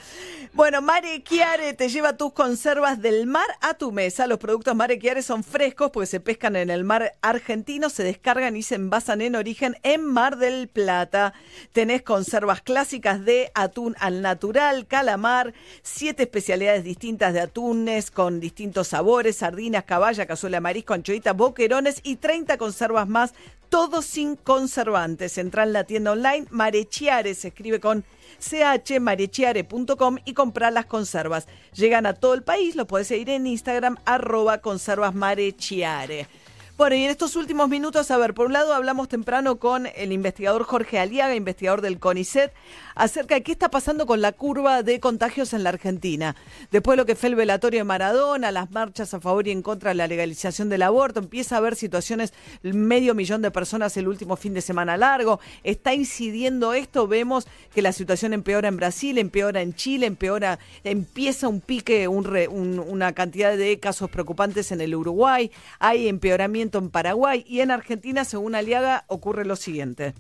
Bueno, 0.53 0.81
Mare 0.81 1.21
Chiare 1.23 1.73
te 1.73 1.89
lleva 1.89 2.17
tus 2.17 2.33
conservas 2.33 3.01
del 3.01 3.27
mar 3.27 3.45
a 3.61 3.73
tu 3.75 3.91
mesa. 3.91 4.25
Los 4.27 4.39
productos 4.39 4.75
Mare 4.75 4.97
Chiare 4.97 5.21
son 5.21 5.43
frescos 5.43 5.91
porque 5.91 6.07
se 6.07 6.19
pescan 6.19 6.55
en 6.55 6.69
el 6.69 6.83
mar 6.83 7.13
argentino, 7.21 7.89
se 7.89 8.03
descargan 8.03 8.55
y 8.55 8.63
se 8.63 8.75
envasan 8.75 9.21
en 9.21 9.35
origen 9.35 9.75
en 9.83 10.03
Mar 10.05 10.37
del 10.37 10.67
Plata. 10.69 11.33
Tenés 11.71 12.01
conservas 12.01 12.61
clásicas 12.61 13.23
de 13.25 13.51
atún 13.53 13.95
al 13.99 14.21
natural, 14.21 14.87
calamar, 14.87 15.53
siete 15.83 16.23
especialidades 16.23 16.83
distintas 16.83 17.33
de 17.33 17.41
atunes 17.41 18.09
con 18.09 18.39
distintos 18.39 18.87
sabores, 18.87 19.35
sardinas, 19.37 19.83
caballa, 19.83 20.25
cazuela, 20.25 20.61
marisco, 20.61 20.93
anchoita, 20.93 21.33
boquerones 21.33 21.99
y 22.03 22.15
30 22.15 22.57
conservas 22.57 23.07
más, 23.07 23.33
todo 23.69 24.01
sin 24.01 24.28
conservantes. 24.35 25.37
Entra 25.37 25.63
en 25.63 25.73
la 25.73 25.83
tienda 25.83 26.11
online 26.11 26.47
Marechiare, 26.49 27.33
se 27.33 27.49
escribe 27.49 27.79
con 27.79 28.03
chmarechiare.com 28.39 30.17
y 30.25 30.33
comprar 30.33 30.73
las 30.73 30.85
conservas. 30.85 31.47
Llegan 31.73 32.05
a 32.05 32.13
todo 32.13 32.33
el 32.33 32.43
país, 32.43 32.75
lo 32.75 32.87
puedes 32.87 33.07
seguir 33.07 33.29
en 33.29 33.47
Instagram, 33.47 33.97
arroba 34.05 34.59
conservasmarechiare. 34.59 36.27
Bueno, 36.79 36.95
y 36.95 37.03
en 37.03 37.09
estos 37.09 37.35
últimos 37.35 37.67
minutos, 37.67 38.09
a 38.09 38.17
ver, 38.17 38.33
por 38.33 38.45
un 38.45 38.53
lado 38.53 38.73
hablamos 38.73 39.09
temprano 39.09 39.59
con 39.59 39.89
el 39.97 40.13
investigador 40.13 40.63
Jorge 40.63 40.97
Aliaga, 40.97 41.35
investigador 41.35 41.81
del 41.81 41.99
CONICET, 41.99 42.53
acerca 42.95 43.35
de 43.35 43.43
qué 43.43 43.51
está 43.51 43.69
pasando 43.69 44.05
con 44.05 44.21
la 44.21 44.31
curva 44.31 44.81
de 44.81 45.01
contagios 45.01 45.51
en 45.51 45.63
la 45.63 45.71
Argentina. 45.71 46.37
Después 46.71 46.93
de 46.93 47.01
lo 47.01 47.05
que 47.05 47.17
fue 47.17 47.27
el 47.27 47.35
velatorio 47.35 47.81
de 47.81 47.83
Maradona, 47.83 48.53
las 48.53 48.71
marchas 48.71 49.13
a 49.13 49.19
favor 49.19 49.45
y 49.45 49.51
en 49.51 49.61
contra 49.61 49.89
de 49.89 49.95
la 49.95 50.07
legalización 50.07 50.69
del 50.69 50.83
aborto, 50.83 51.19
empieza 51.19 51.55
a 51.55 51.57
haber 51.57 51.75
situaciones, 51.75 52.33
medio 52.63 53.13
millón 53.13 53.41
de 53.41 53.51
personas 53.51 53.97
el 53.97 54.07
último 54.07 54.37
fin 54.37 54.53
de 54.53 54.61
semana 54.61 54.95
largo. 54.95 55.41
Está 55.65 55.93
incidiendo 55.93 56.73
esto, 56.73 57.09
vemos 57.09 57.45
que 57.75 57.81
la 57.81 57.91
situación 57.91 58.31
empeora 58.31 58.69
en 58.69 58.77
Brasil, 58.77 59.17
empeora 59.17 59.61
en 59.61 59.73
Chile, 59.73 60.05
empeora, 60.05 60.59
empieza 60.85 61.49
un 61.49 61.59
pique, 61.59 62.07
una 62.07 63.11
cantidad 63.11 63.57
de 63.57 63.81
casos 63.81 64.09
preocupantes 64.09 64.71
en 64.71 64.79
el 64.79 64.95
Uruguay, 64.95 65.51
hay 65.79 66.07
empeoramiento 66.07 66.68
en 66.77 66.91
Paraguay 66.91 67.43
y 67.47 67.61
en 67.61 67.71
Argentina, 67.71 68.23
según 68.23 68.55
Aliaga, 68.55 69.03
ocurre 69.07 69.45
lo 69.45 69.55
siguiente. 69.55 70.13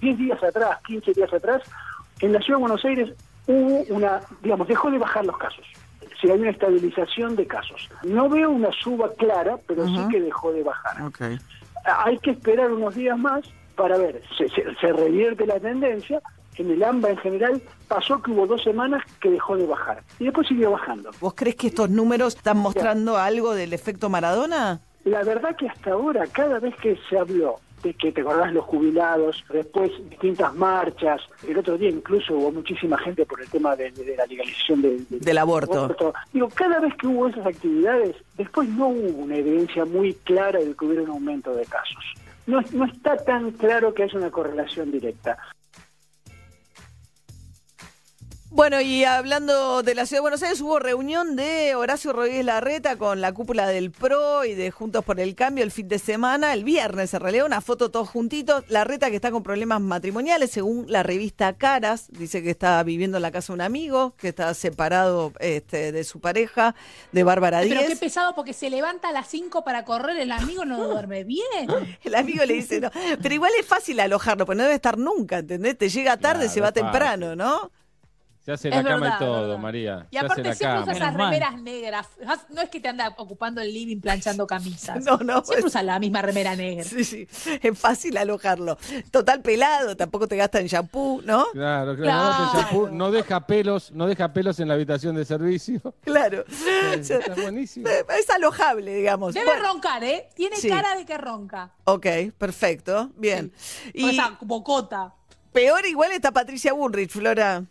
10 0.00 0.18
días 0.18 0.42
atrás, 0.42 0.78
15 0.86 1.12
días 1.12 1.32
atrás, 1.32 1.62
en 2.20 2.32
la 2.32 2.40
ciudad 2.40 2.58
de 2.58 2.62
Buenos 2.62 2.84
Aires 2.84 3.14
hubo 3.46 3.84
una, 3.94 4.20
digamos, 4.42 4.68
dejó 4.68 4.90
de 4.90 4.98
bajar 4.98 5.24
los 5.24 5.36
casos. 5.38 5.64
Sí, 6.20 6.30
hay 6.30 6.40
una 6.40 6.50
estabilización 6.50 7.34
de 7.36 7.46
casos. 7.46 7.88
No 8.04 8.28
veo 8.28 8.50
una 8.50 8.70
suba 8.72 9.12
clara, 9.14 9.58
pero 9.66 9.86
sí 9.86 9.98
que 10.10 10.20
dejó 10.20 10.52
de 10.52 10.62
bajar. 10.62 10.96
Hay 11.84 12.18
que 12.18 12.30
esperar 12.30 12.70
unos 12.70 12.94
días 12.94 13.18
más 13.18 13.42
para 13.74 13.96
ver, 13.96 14.22
se, 14.36 14.48
se, 14.50 14.62
se 14.80 14.92
revierte 14.92 15.46
la 15.46 15.58
tendencia. 15.58 16.20
En 16.56 16.70
el 16.70 16.84
AMBA 16.84 17.10
en 17.10 17.16
general 17.16 17.62
pasó 17.88 18.20
que 18.22 18.30
hubo 18.30 18.46
dos 18.46 18.62
semanas 18.62 19.02
que 19.20 19.30
dejó 19.30 19.56
de 19.56 19.66
bajar 19.66 20.02
y 20.18 20.24
después 20.24 20.46
siguió 20.46 20.72
bajando. 20.72 21.10
¿Vos 21.18 21.32
crees 21.34 21.56
que 21.56 21.68
estos 21.68 21.88
números 21.88 22.36
están 22.36 22.58
mostrando 22.58 23.16
algo 23.16 23.54
del 23.54 23.72
efecto 23.72 24.10
Maradona? 24.10 24.82
La 25.04 25.22
verdad 25.24 25.56
que 25.56 25.68
hasta 25.68 25.92
ahora, 25.92 26.26
cada 26.28 26.58
vez 26.60 26.74
que 26.76 26.96
se 27.08 27.18
habló 27.18 27.56
de 27.82 27.92
que 27.94 28.12
te 28.12 28.20
acordás 28.20 28.52
los 28.52 28.64
jubilados, 28.64 29.42
después 29.52 29.90
distintas 30.08 30.54
marchas, 30.54 31.20
el 31.48 31.58
otro 31.58 31.76
día 31.76 31.90
incluso 31.90 32.32
hubo 32.34 32.52
muchísima 32.52 32.96
gente 32.98 33.26
por 33.26 33.40
el 33.40 33.50
tema 33.50 33.74
de, 33.74 33.90
de 33.90 34.16
la 34.16 34.24
legalización 34.26 34.80
de- 34.82 34.98
de- 35.10 35.18
Del 35.18 35.38
aborto. 35.38 36.14
Digo, 36.32 36.48
cada 36.54 36.78
vez 36.78 36.94
que 36.94 37.08
hubo 37.08 37.26
esas 37.26 37.44
actividades, 37.44 38.14
después 38.36 38.68
no 38.68 38.88
hubo 38.88 39.22
una 39.24 39.36
evidencia 39.36 39.84
muy 39.84 40.14
clara 40.14 40.60
de 40.60 40.72
que 40.76 40.84
hubiera 40.84 41.02
un 41.02 41.10
aumento 41.10 41.52
de 41.54 41.64
casos. 41.66 42.04
No, 42.46 42.60
no 42.72 42.84
está 42.84 43.16
tan 43.16 43.50
claro 43.52 43.92
que 43.94 44.04
haya 44.04 44.18
una 44.18 44.30
correlación 44.30 44.92
directa. 44.92 45.36
Bueno, 48.54 48.82
y 48.82 49.02
hablando 49.04 49.82
de 49.82 49.94
la 49.94 50.04
Ciudad 50.04 50.18
de 50.18 50.20
Buenos 50.20 50.42
Aires, 50.42 50.60
hubo 50.60 50.78
reunión 50.78 51.36
de 51.36 51.74
Horacio 51.74 52.12
Rodríguez 52.12 52.44
Larreta 52.44 52.96
con 52.96 53.22
la 53.22 53.32
cúpula 53.32 53.66
del 53.66 53.90
PRO 53.90 54.44
y 54.44 54.54
de 54.54 54.70
Juntos 54.70 55.02
por 55.06 55.20
el 55.20 55.34
Cambio 55.34 55.64
el 55.64 55.70
fin 55.70 55.88
de 55.88 55.98
semana, 55.98 56.52
el 56.52 56.62
viernes 56.62 57.14
en 57.14 57.20
realidad, 57.20 57.46
una 57.46 57.62
foto 57.62 57.90
todos 57.90 58.10
juntitos. 58.10 58.64
Larreta 58.68 59.08
que 59.08 59.16
está 59.16 59.30
con 59.30 59.42
problemas 59.42 59.80
matrimoniales, 59.80 60.50
según 60.50 60.84
la 60.86 61.02
revista 61.02 61.54
Caras, 61.54 62.08
dice 62.10 62.42
que 62.42 62.50
está 62.50 62.82
viviendo 62.82 63.16
en 63.16 63.22
la 63.22 63.32
casa 63.32 63.54
de 63.54 63.54
un 63.54 63.60
amigo, 63.62 64.14
que 64.18 64.28
está 64.28 64.52
separado 64.52 65.32
este, 65.40 65.90
de 65.90 66.04
su 66.04 66.20
pareja, 66.20 66.74
de 67.10 67.24
Bárbara 67.24 67.60
Pero 67.62 67.80
qué 67.86 67.96
pesado 67.96 68.34
porque 68.34 68.52
se 68.52 68.68
levanta 68.68 69.08
a 69.08 69.12
las 69.12 69.28
5 69.28 69.64
para 69.64 69.86
correr, 69.86 70.18
el 70.18 70.30
amigo 70.30 70.66
no 70.66 70.88
duerme 70.88 71.24
bien. 71.24 71.42
El 72.04 72.14
amigo 72.14 72.44
le 72.44 72.54
dice, 72.54 72.80
no, 72.80 72.90
pero 73.22 73.34
igual 73.34 73.52
es 73.58 73.64
fácil 73.64 73.98
alojarlo, 73.98 74.44
porque 74.44 74.58
no 74.58 74.64
debe 74.64 74.74
estar 74.74 74.98
nunca, 74.98 75.38
¿entendés? 75.38 75.78
Te 75.78 75.88
llega 75.88 76.18
tarde, 76.18 76.40
Claro, 76.40 76.52
se 76.52 76.60
va 76.60 76.72
temprano, 76.72 77.34
¿no? 77.34 77.70
Se 78.44 78.50
hace 78.52 78.70
la 78.70 78.80
Es 78.80 78.82
cama 78.84 78.96
verdad, 78.98 79.16
y 79.16 79.24
todo, 79.24 79.40
verdad. 79.42 79.58
María. 79.58 80.06
Y 80.10 80.14
se 80.14 80.18
hace 80.18 80.26
aparte 80.26 80.42
la 80.42 80.54
siempre 80.54 80.78
cama. 80.80 80.82
usa 80.82 80.92
esas 80.94 81.14
remeras 81.14 81.60
negras. 81.62 82.08
No 82.50 82.60
es 82.60 82.70
que 82.70 82.80
te 82.80 82.88
anda 82.88 83.14
ocupando 83.16 83.60
el 83.60 83.72
living 83.72 84.00
planchando 84.00 84.46
camisas. 84.48 85.04
No, 85.04 85.16
no, 85.18 85.42
Siempre 85.44 85.58
es- 85.60 85.64
usa 85.66 85.82
la 85.84 85.98
misma 86.00 86.22
remera 86.22 86.56
negra. 86.56 86.82
Sí, 86.84 87.04
sí, 87.04 87.28
es 87.62 87.78
fácil 87.78 88.16
alojarlo. 88.16 88.76
Total 89.12 89.42
pelado, 89.42 89.96
tampoco 89.96 90.26
te 90.26 90.36
gastan 90.36 90.66
shampoo, 90.66 91.22
¿no? 91.24 91.46
Claro, 91.52 91.94
claro. 91.96 92.02
Claro. 92.02 92.44
el 92.52 92.58
shampoo 92.60 92.88
no 92.88 93.10
deja 93.12 93.46
pelos, 93.46 93.92
no 93.92 94.06
deja 94.08 94.32
pelos 94.32 94.58
en 94.58 94.66
la 94.68 94.74
habitación 94.74 95.14
de 95.14 95.24
servicio. 95.24 95.80
Claro. 96.02 96.44
Está 96.98 97.34
buenísimo. 97.34 97.86
Es 97.88 98.28
alojable, 98.30 98.94
digamos. 98.94 99.34
Debe 99.34 99.46
Bueno, 99.46 99.68
roncar, 99.72 100.02
¿eh? 100.02 100.28
Tiene 100.34 100.56
Sí. 100.56 100.68
cara 100.68 100.96
de 100.96 101.04
que 101.06 101.16
ronca. 101.16 101.70
ok, 101.84 102.06
perfecto, 102.38 103.10
bien. 103.16 103.52
Y 103.94 104.06
Y 104.06 104.10
esa 104.10 104.36
bocota. 104.40 105.14
peor 105.52 105.86
igual 105.86 106.10
está 106.12 106.32
Patricia 106.32 106.72
Bullrich, 106.72 107.10
Flora. 107.10 107.64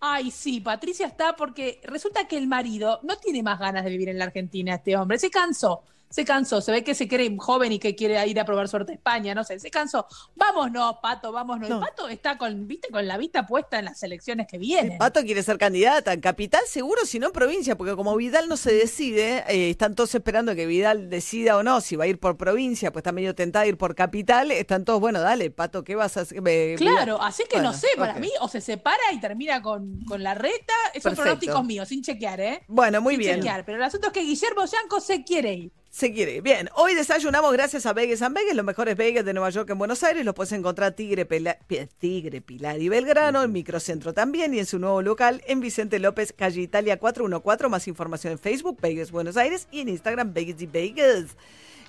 Ay, 0.00 0.30
sí, 0.30 0.60
Patricia 0.60 1.06
está 1.06 1.36
porque 1.36 1.80
resulta 1.84 2.26
que 2.26 2.38
el 2.38 2.46
marido 2.46 3.00
no 3.02 3.18
tiene 3.18 3.42
más 3.42 3.58
ganas 3.58 3.84
de 3.84 3.90
vivir 3.90 4.08
en 4.08 4.18
la 4.18 4.24
Argentina, 4.24 4.76
este 4.76 4.96
hombre. 4.96 5.18
Se 5.18 5.30
cansó, 5.30 5.82
se 6.10 6.24
cansó. 6.24 6.60
Se 6.60 6.72
ve 6.72 6.84
que 6.84 6.94
se 6.94 7.08
cree 7.08 7.34
joven 7.38 7.72
y 7.72 7.78
que 7.78 7.94
quiere 7.94 8.26
ir 8.26 8.38
a 8.40 8.44
probar 8.44 8.68
suerte 8.68 8.92
a 8.92 8.94
España, 8.96 9.34
no 9.34 9.44
sé, 9.44 9.58
se 9.60 9.70
cansó. 9.70 10.06
Vámonos, 10.34 10.96
Pato, 11.00 11.30
vámonos. 11.32 11.68
No. 11.68 11.78
Y 11.78 11.80
Pato 11.80 12.08
está 12.08 12.36
con, 12.36 12.66
viste, 12.66 12.88
con 12.88 13.06
la 13.06 13.16
vista 13.16 13.46
puesta 13.46 13.78
en 13.78 13.84
las 13.86 14.02
elecciones 14.02 14.46
que 14.48 14.58
vienen. 14.58 14.98
Pato 14.98 15.22
quiere 15.22 15.42
ser 15.42 15.56
candidata 15.56 16.12
en 16.12 16.20
capital, 16.20 16.62
seguro, 16.66 17.06
si 17.06 17.18
no 17.20 17.28
en 17.28 17.32
provincia, 17.32 17.76
porque 17.76 17.94
como 17.94 18.16
Vidal 18.16 18.48
no 18.48 18.56
se 18.56 18.72
decide, 18.72 19.44
eh, 19.48 19.70
están 19.70 19.94
todos 19.94 20.14
esperando 20.14 20.54
que 20.56 20.66
Vidal 20.66 21.10
decida 21.10 21.56
o 21.56 21.62
no 21.62 21.80
si 21.80 21.94
va 21.94 22.04
a 22.04 22.08
ir 22.08 22.18
por 22.18 22.36
provincia, 22.36 22.92
pues 22.92 23.02
está 23.02 23.12
medio 23.12 23.34
tentada 23.34 23.64
a 23.64 23.68
ir 23.68 23.78
por 23.78 23.94
capital. 23.94 24.50
Están 24.50 24.84
todos, 24.84 25.00
bueno, 25.00 25.20
dale, 25.20 25.50
Pato, 25.50 25.84
¿qué 25.84 25.94
vas 25.94 26.16
a 26.16 26.22
hacer? 26.22 26.42
Claro, 26.42 26.76
Vidal. 26.76 27.18
así 27.20 27.44
que 27.44 27.56
Bueno, 27.56 27.70
no 27.70 27.78
sé, 27.78 27.86
para 27.96 28.14
mí 28.14 28.30
o 28.40 28.48
se 28.48 28.60
separa 28.60 29.12
y 29.12 29.20
termina 29.20 29.62
con, 29.62 29.89
con 30.06 30.22
la 30.22 30.34
reta. 30.34 30.72
Esos 30.94 31.02
Perfecto. 31.14 31.22
pronósticos 31.22 31.64
míos, 31.64 31.88
sin 31.88 32.02
chequear, 32.02 32.40
¿eh? 32.40 32.62
Bueno, 32.68 33.00
muy 33.00 33.14
Sin 33.14 33.20
bien. 33.20 33.36
chequear. 33.36 33.64
Pero 33.64 33.78
el 33.78 33.84
asunto 33.84 34.08
es 34.08 34.12
que 34.12 34.20
Guillermo 34.22 34.64
Yanco 34.64 35.00
se 35.00 35.22
quiere 35.24 35.54
ir. 35.54 35.72
Se 35.90 36.12
quiere. 36.12 36.40
Bien, 36.40 36.68
hoy 36.76 36.94
desayunamos 36.94 37.52
gracias 37.52 37.84
a 37.84 37.92
Vegas 37.92 38.22
and 38.22 38.36
Vegas, 38.36 38.54
los 38.54 38.64
mejores 38.64 38.96
Vegas 38.96 39.24
de 39.24 39.32
Nueva 39.32 39.50
York 39.50 39.68
en 39.70 39.78
Buenos 39.78 40.04
Aires. 40.04 40.24
Los 40.24 40.36
puedes 40.36 40.52
encontrar 40.52 40.92
Tigre, 40.92 41.26
Pela- 41.26 41.58
Tigre, 41.98 42.40
Pilar 42.40 42.80
y 42.80 42.88
Belgrano, 42.88 43.42
en 43.42 43.50
Microcentro 43.50 44.12
también 44.12 44.54
y 44.54 44.60
en 44.60 44.66
su 44.66 44.78
nuevo 44.78 45.02
local 45.02 45.42
en 45.48 45.58
Vicente 45.58 45.98
López, 45.98 46.32
calle 46.32 46.60
Italia 46.60 46.98
414. 47.00 47.68
Más 47.68 47.88
información 47.88 48.32
en 48.34 48.38
Facebook, 48.38 48.78
Vegas 48.80 49.10
Buenos 49.10 49.36
Aires 49.36 49.66
y 49.72 49.80
en 49.80 49.88
Instagram, 49.88 50.32
Vegas 50.32 50.62
y 50.62 50.66
Vegas. 50.66 51.36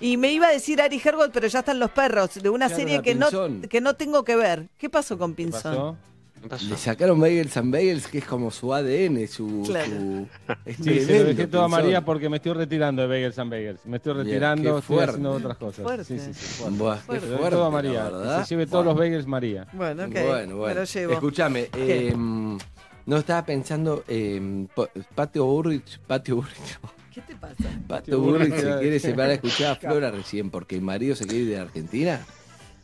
Y 0.00 0.16
me 0.16 0.32
iba 0.32 0.48
a 0.48 0.50
decir 0.50 0.82
Ari 0.82 1.00
Hergold, 1.02 1.30
pero 1.32 1.46
ya 1.46 1.60
están 1.60 1.78
los 1.78 1.92
perros, 1.92 2.34
de 2.42 2.48
una 2.50 2.66
Claro, 2.66 2.80
serie 2.82 3.02
que 3.02 3.14
no, 3.14 3.28
que 3.68 3.80
no 3.80 3.94
tengo 3.94 4.24
que 4.24 4.34
ver. 4.34 4.68
¿Qué 4.78 4.90
pasó 4.90 5.16
con 5.16 5.30
¿Qué 5.34 5.44
Pinzón? 5.44 5.60
pasó? 5.62 5.96
Le 6.68 6.76
sacaron 6.76 7.20
Bagels 7.20 7.56
and 7.56 7.72
Bagels, 7.72 8.08
que 8.08 8.18
es 8.18 8.24
como 8.24 8.50
su 8.50 8.74
ADN, 8.74 9.26
su. 9.28 9.62
Claro. 9.66 9.90
su- 9.90 10.26
es 10.64 10.76
Sí, 10.76 11.00
se 11.00 11.18
lo 11.20 11.24
dejé 11.28 11.46
todo 11.46 11.62
a. 11.64 11.68
María 11.68 12.04
porque 12.04 12.28
me 12.28 12.36
estoy 12.38 12.52
retirando 12.52 13.02
de 13.02 13.08
Bagels 13.08 13.38
and 13.38 13.50
Bagels. 13.50 13.86
Me 13.86 13.96
estoy 13.98 14.12
retirando, 14.14 14.62
qué 14.62 14.68
estoy 14.80 14.82
fuerte. 14.96 15.10
haciendo 15.10 15.32
otras 15.32 15.56
cosas. 15.56 15.82
Fuerte. 15.84 16.04
Sí, 16.04 16.18
sí, 16.18 16.34
sí. 16.34 16.46
fuerte. 16.62 16.78
Buah, 16.78 16.96
qué 16.96 17.02
Se 17.02 17.12
lo 17.12 17.20
dejé 17.20 17.36
fuerte, 17.38 17.56
todo 17.56 17.64
a 17.64 17.70
María. 17.70 18.10
Que 18.38 18.44
se 18.44 18.54
lleve 18.54 18.66
todos 18.66 18.84
los 18.84 18.96
bagels 18.96 19.26
María. 19.26 19.66
Bueno, 19.72 20.04
ok. 20.04 20.10
Bueno, 20.12 20.56
bueno. 20.56 20.66
Me 20.66 20.74
lo 20.74 20.84
llevo. 20.84 21.12
Escúchame, 21.12 21.66
¿Qué? 21.66 22.08
eh, 22.08 22.14
no 22.16 23.16
estaba 23.16 23.44
pensando, 23.46 24.04
eh, 24.08 24.66
po- 24.74 24.88
Patio 25.14 25.44
Burrich, 25.46 25.98
Patio 26.06 26.36
Burrich, 26.36 26.78
¿Qué 27.12 27.20
te 27.20 27.34
pasa? 27.36 27.54
Patio 27.86 28.20
Burrich 28.20 28.54
se 28.54 28.78
quiere 28.80 28.98
separar, 28.98 29.32
escuchaba 29.32 29.72
a 29.72 29.76
Flora 29.76 30.10
recién, 30.10 30.50
porque 30.50 30.76
el 30.76 30.82
marido 30.82 31.14
se 31.14 31.26
quiere 31.26 31.44
ir 31.44 31.50
de 31.50 31.58
Argentina. 31.58 32.20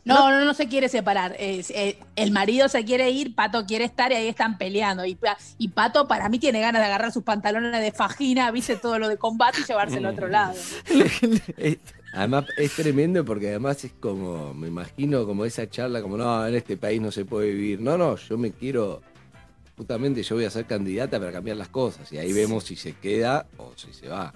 No, 0.05 0.29
no, 0.31 0.43
no 0.43 0.53
se 0.53 0.67
quiere 0.67 0.89
separar. 0.89 1.35
Es, 1.37 1.69
eh, 1.71 1.99
el 2.15 2.31
marido 2.31 2.67
se 2.69 2.83
quiere 2.85 3.09
ir, 3.11 3.35
Pato 3.35 3.65
quiere 3.65 3.85
estar 3.85 4.11
y 4.11 4.15
ahí 4.15 4.27
están 4.27 4.57
peleando. 4.57 5.05
Y, 5.05 5.15
Pa- 5.15 5.37
y 5.57 5.67
Pato 5.67 6.07
para 6.07 6.29
mí 6.29 6.39
tiene 6.39 6.61
ganas 6.61 6.81
de 6.81 6.85
agarrar 6.87 7.11
sus 7.11 7.23
pantalones 7.23 7.79
de 7.81 7.91
fajina, 7.91 8.49
viste 8.51 8.75
todo 8.77 8.97
lo 8.97 9.07
de 9.09 9.17
combate 9.17 9.59
y 9.61 9.65
llevárselo 9.65 10.07
a 10.09 10.11
otro 10.11 10.27
lado. 10.27 10.53
Además 12.13 12.45
es 12.57 12.73
tremendo 12.73 13.23
porque 13.23 13.49
además 13.49 13.83
es 13.83 13.91
como, 13.99 14.51
me 14.55 14.67
imagino 14.67 15.25
como 15.27 15.45
esa 15.45 15.69
charla, 15.69 16.01
como 16.01 16.17
no, 16.17 16.47
en 16.47 16.55
este 16.55 16.75
país 16.75 16.99
no 16.99 17.11
se 17.11 17.23
puede 17.23 17.51
vivir. 17.51 17.81
No, 17.81 17.97
no, 17.99 18.15
yo 18.15 18.35
me 18.35 18.51
quiero, 18.51 19.03
justamente 19.77 20.23
yo 20.23 20.35
voy 20.35 20.45
a 20.45 20.49
ser 20.49 20.65
candidata 20.65 21.19
para 21.19 21.31
cambiar 21.31 21.57
las 21.57 21.67
cosas 21.67 22.11
y 22.11 22.17
ahí 22.17 22.33
vemos 22.33 22.63
si 22.63 22.75
se 22.75 22.93
queda 22.93 23.45
o 23.57 23.73
si 23.75 23.93
se 23.93 24.07
va. 24.07 24.33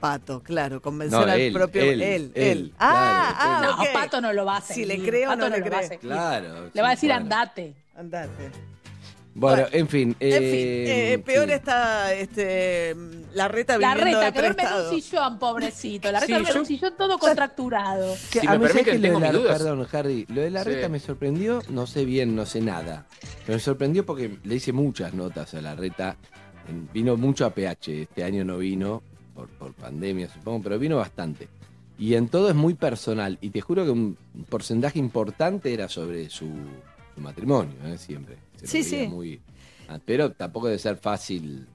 Pato, 0.00 0.42
claro, 0.42 0.80
convencer 0.80 1.18
No, 1.26 1.30
al 1.32 1.52
propio. 1.52 1.82
él, 1.82 2.00
Él, 2.02 2.32
él. 2.34 2.42
él, 2.42 2.72
Ah, 2.78 3.34
claro, 3.60 3.74
ah, 3.78 3.84
No. 3.84 3.92
Pato 4.00 4.20
no 4.20 4.32
lo 4.32 4.44
va 4.46 4.54
a 4.54 4.58
hacer. 4.58 4.76
Si 4.76 4.84
le 4.86 4.98
creo 5.02 5.28
Pato 5.30 5.48
no 5.48 5.48
le 5.56 5.58
lo 5.58 5.70
va 5.70 5.76
a 5.76 5.78
creo. 5.80 5.88
seguir. 5.88 6.00
Claro. 6.00 6.70
Le 6.72 6.82
va 6.82 6.88
a 6.88 6.90
decir 6.92 7.10
bueno. 7.10 7.22
andate. 7.22 7.74
Andate. 7.96 8.50
Bueno, 9.32 9.66
en 9.70 9.86
fin. 9.88 10.16
En 10.18 10.32
fin, 10.32 10.42
eh, 10.42 11.12
eh, 11.12 11.18
peor 11.18 11.46
sí. 11.46 11.52
está 11.52 12.12
este, 12.14 12.96
la 13.32 13.46
reta 13.46 13.78
La 13.78 13.94
reta, 13.94 14.20
de 14.26 14.32
que 14.32 14.40
duerme 14.40 14.62
en 14.64 14.72
un 14.74 14.90
sillón, 15.02 15.38
pobrecito. 15.38 16.10
La 16.10 16.18
reta 16.20 16.26
Sí, 16.26 16.32
duerme 16.32 16.48
en 16.48 16.54
yo- 16.54 16.60
un 16.60 16.66
sillón 16.66 16.94
todo 16.98 17.18
contracturado. 17.18 18.16
Que 18.32 18.40
Si 18.40 18.46
a 18.46 18.50
me 18.52 18.58
mí, 18.58 18.66
¿sabes 18.66 18.72
permiten, 18.72 18.84
que 18.84 18.98
lo 18.98 19.02
de 19.02 19.08
tengo 19.08 19.20
la- 19.20 19.32
mis 19.32 19.40
dudas. 19.42 19.58
Perdón, 19.58 19.88
Harry. 19.92 20.26
Lo 20.30 20.40
de 20.40 20.50
la 20.50 20.64
Sí. 20.64 20.70
reta 20.70 20.88
me 20.88 20.98
sorprendió, 20.98 21.62
no 21.68 21.86
sé 21.86 22.04
bien, 22.04 22.34
no 22.34 22.44
sé 22.44 22.60
nada. 22.60 23.06
Pero 23.46 23.56
me 23.56 23.60
sorprendió 23.60 24.04
porque 24.04 24.38
le 24.42 24.54
hice 24.56 24.72
muchas 24.72 25.14
notas 25.14 25.54
a 25.54 25.60
la 25.60 25.76
reta. 25.76 26.16
Vino 26.92 27.16
mucho 27.16 27.46
a 27.46 27.50
PH, 27.50 28.02
este 28.02 28.24
año 28.24 28.44
no 28.44 28.58
vino, 28.58 29.02
por, 29.40 29.48
por 29.48 29.72
pandemia 29.74 30.28
supongo, 30.28 30.62
pero 30.62 30.78
vino 30.78 30.96
bastante. 30.96 31.48
Y 31.98 32.14
en 32.14 32.28
todo 32.28 32.48
es 32.48 32.54
muy 32.54 32.74
personal. 32.74 33.38
Y 33.40 33.50
te 33.50 33.60
juro 33.60 33.84
que 33.84 33.90
un 33.90 34.16
porcentaje 34.48 34.98
importante 34.98 35.72
era 35.72 35.88
sobre 35.88 36.30
su, 36.30 36.48
su 37.14 37.20
matrimonio, 37.20 37.74
¿eh? 37.86 37.98
siempre. 37.98 38.36
Se 38.56 38.66
Sí, 38.66 38.82
sí. 38.82 39.06
muy- 39.08 39.40
ah, 39.88 39.98
pero 40.04 40.32
tampoco 40.32 40.66
debe 40.68 40.78
ser 40.78 40.96
fácil. 40.96 41.66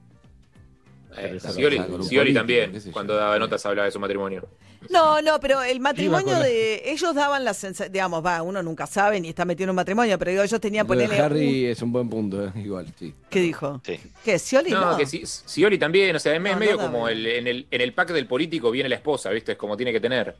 Eh, 1.18 1.38
Scioli, 1.40 1.78
un 1.78 2.04
Scioli 2.04 2.34
político, 2.34 2.38
también, 2.72 2.92
cuando 2.92 3.16
daba 3.16 3.38
notas 3.38 3.64
hablaba 3.66 3.86
de 3.86 3.92
su 3.92 3.98
matrimonio. 4.00 4.46
No, 4.90 5.20
no, 5.22 5.40
pero 5.40 5.62
el 5.62 5.80
matrimonio 5.80 6.38
de 6.38 6.82
ellos 6.92 7.14
daban 7.14 7.44
la 7.44 7.54
sensación, 7.54 7.92
digamos, 7.92 8.24
va, 8.24 8.42
uno 8.42 8.62
nunca 8.62 8.86
sabe 8.86 9.20
ni 9.20 9.30
está 9.30 9.44
metido 9.44 9.64
en 9.64 9.70
un 9.70 9.76
matrimonio, 9.76 10.18
pero 10.18 10.30
digo, 10.30 10.42
ellos 10.42 10.60
tenían 10.60 10.86
ponerle 10.86 11.18
Harry 11.18 11.66
es 11.66 11.82
un 11.82 11.92
buen 11.92 12.08
punto, 12.08 12.44
¿eh? 12.46 12.52
igual, 12.56 12.86
sí. 12.98 13.12
¿Qué 13.30 13.40
dijo? 13.40 13.80
Sí. 13.84 13.98
¿Qué? 14.24 14.38
¿Scioli? 14.38 14.70
No, 14.70 14.92
No. 14.92 14.96
que 14.96 15.06
Si- 15.06 15.24
Scioli 15.26 15.78
también, 15.78 16.14
o 16.14 16.18
sea, 16.18 16.34
es 16.34 16.40
No, 16.40 16.56
medio 16.56 16.76
como 16.78 17.08
el, 17.08 17.26
en, 17.26 17.46
el, 17.48 17.66
en 17.70 17.80
el 17.80 17.92
pack 17.94 18.12
del 18.12 18.26
político 18.26 18.70
viene 18.70 18.88
la 18.88 18.96
esposa, 18.96 19.30
¿viste? 19.30 19.52
Es 19.52 19.58
como 19.58 19.76
tiene 19.76 19.92
que 19.92 20.00
tener. 20.00 20.36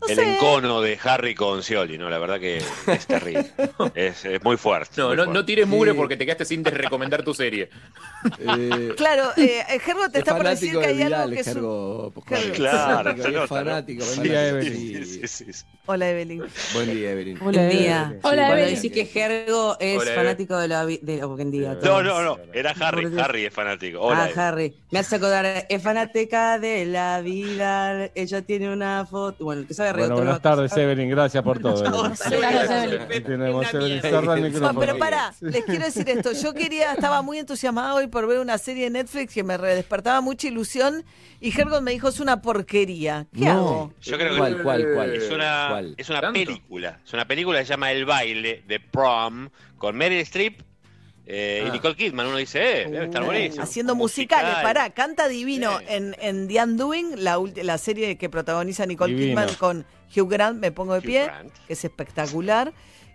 No 0.00 0.06
el 0.08 0.16
sé. 0.16 0.34
encono 0.34 0.80
de 0.80 0.98
Harry 1.04 1.34
con 1.34 1.62
Scioli, 1.62 1.98
¿no? 1.98 2.08
La 2.08 2.18
verdad 2.18 2.40
que 2.40 2.62
es 2.86 3.06
terrible. 3.06 3.50
es, 3.94 4.24
es 4.24 4.42
muy 4.42 4.56
fuerte. 4.56 4.94
No, 5.00 5.08
muy 5.08 5.16
no, 5.16 5.24
fuerte. 5.24 5.38
no 5.40 5.44
tires 5.44 5.66
mugre 5.66 5.90
Sí. 5.92 5.96
porque 5.98 6.16
te 6.16 6.24
quedaste 6.24 6.44
sin 6.46 6.64
recomendar 6.64 7.22
tu 7.22 7.34
serie. 7.34 7.68
Eh, 8.38 8.92
Claro, 8.98 9.30
eh, 9.38 9.62
Gergo 9.80 10.10
te 10.10 10.18
Es 10.18 10.24
está 10.24 10.36
por 10.36 10.46
decir 10.46 10.72
que 10.72 10.78
de 10.80 10.86
hay 10.86 11.02
algo 11.02 11.30
que 11.30 11.40
es 11.40 11.46
Gergo, 11.46 12.12
pues. 12.14 12.50
Claro, 12.50 13.10
Es 13.12 13.32
¿no? 13.32 13.46
fanático, 13.46 14.04
Buen 14.04 14.22
día, 14.22 14.40
Sí, 14.42 14.48
Evelyn. 14.48 15.06
sí, 15.06 15.26
sí. 15.52 15.64
Hola, 15.86 16.10
Evelyn. 16.10 16.44
Buen 16.74 16.94
día, 16.94 17.10
Evelyn. 17.12 17.38
Buen 17.38 17.52
día. 17.54 18.02
Evelyn. 18.04 18.20
Hola, 18.22 18.50
Evelyn. 18.52 18.74
decir 18.74 18.92
que 18.92 19.06
Gergo 19.06 19.76
es 19.80 20.00
Hola, 20.02 20.12
fanático 20.14 20.58
de 20.58 20.68
la 20.68 20.84
de 20.84 21.22
día. 21.50 21.78
No, 21.82 22.02
no, 22.02 22.22
no. 22.22 22.38
Era 22.52 22.74
Harry. 22.80 23.10
Harry 23.18 23.46
es 23.46 23.54
fanático. 23.54 24.00
Hola. 24.00 24.18
ah, 24.18 24.24
Evelyn. 24.26 24.38
Harry. 24.40 24.76
Me 24.90 24.98
hace 24.98 25.16
acordar, 25.16 25.66
es 25.68 25.82
fanática 25.82 26.58
de 26.58 26.84
la 26.84 27.22
vida. 27.22 28.10
Ella 28.14 28.42
tiene 28.42 28.70
una 28.70 29.06
foto. 29.06 29.44
Bueno, 29.44 29.62
el 29.62 29.66
que 29.66 29.72
sabe 29.74 29.89
Bueno, 29.98 30.16
buenas 30.16 30.40
tardes. 30.42 30.76
Evelyn. 30.76 31.10
Gracias 31.10 31.42
por 31.42 31.58
todo. 31.58 32.12
Pero 34.78 34.98
pará, 34.98 35.32
les 35.40 35.64
quiero 35.64 35.84
decir 35.84 36.08
esto. 36.08 36.32
Yo 36.32 36.54
quería, 36.54 36.92
estaba 36.92 37.22
muy 37.22 37.38
entusiasmada 37.38 37.94
hoy 37.94 38.06
por 38.06 38.26
ver 38.26 38.38
una 38.38 38.58
serie 38.58 38.84
de 38.84 38.90
Netflix 38.90 39.34
que 39.34 39.42
me 39.44 39.56
despertaba 39.58 40.20
mucha 40.20 40.48
ilusión 40.48 41.04
y 41.40 41.50
Gergo 41.50 41.80
me 41.80 41.92
dijo 41.92 42.08
es 42.08 42.20
una 42.20 42.42
porquería. 42.42 43.26
¿Qué 43.34 43.44
No. 43.46 43.50
hago? 43.50 43.92
Yo 44.00 44.16
creo 44.16 44.32
que 44.32 44.38
¿Cuál, 44.38 44.62
cuál, 44.62 44.86
cuál? 44.94 45.14
es 45.14 45.30
una, 45.30 45.66
¿Cuál? 45.70 45.94
es 45.96 46.10
una 46.10 46.32
película. 46.32 46.98
Es 47.04 47.12
una 47.12 47.26
película 47.26 47.58
que 47.60 47.64
se 47.66 47.70
llama 47.70 47.92
El 47.92 48.04
baile 48.04 48.64
de 48.66 48.80
prom 48.80 49.48
con 49.78 49.96
Meryl 49.96 50.20
Streep 50.20 50.60
eh, 51.32 51.62
y 51.64 51.68
Ah. 51.68 51.72
Nicole 51.72 51.94
Kidman. 51.96 52.26
Uno 52.26 52.36
dice, 52.36 52.82
eh, 52.82 52.88
debe 52.90 53.04
estar 53.06 53.24
buenísimo. 53.24 53.62
Haciendo 53.62 53.94
Musical. 53.94 54.42
musicales, 54.44 54.62
pará, 54.64 54.90
canta 54.90 55.28
divino 55.28 55.78
Sí. 55.78 55.84
en, 55.88 56.16
en 56.20 56.48
The 56.48 56.62
Undoing, 56.62 57.22
la, 57.24 57.38
la 57.62 57.78
serie 57.78 58.16
que 58.18 58.28
protagoniza 58.28 58.84
Nicole 58.86 59.14
Divino. 59.14 59.40
Kidman 59.40 59.54
con 59.56 59.86
Hugh 60.14 60.28
Grant, 60.28 60.58
me 60.58 60.72
pongo 60.72 60.94
de 60.94 60.98
Hugh 61.00 61.04
pie, 61.04 61.30
que 61.66 61.72
es 61.74 61.84
espectacular. 61.84 62.72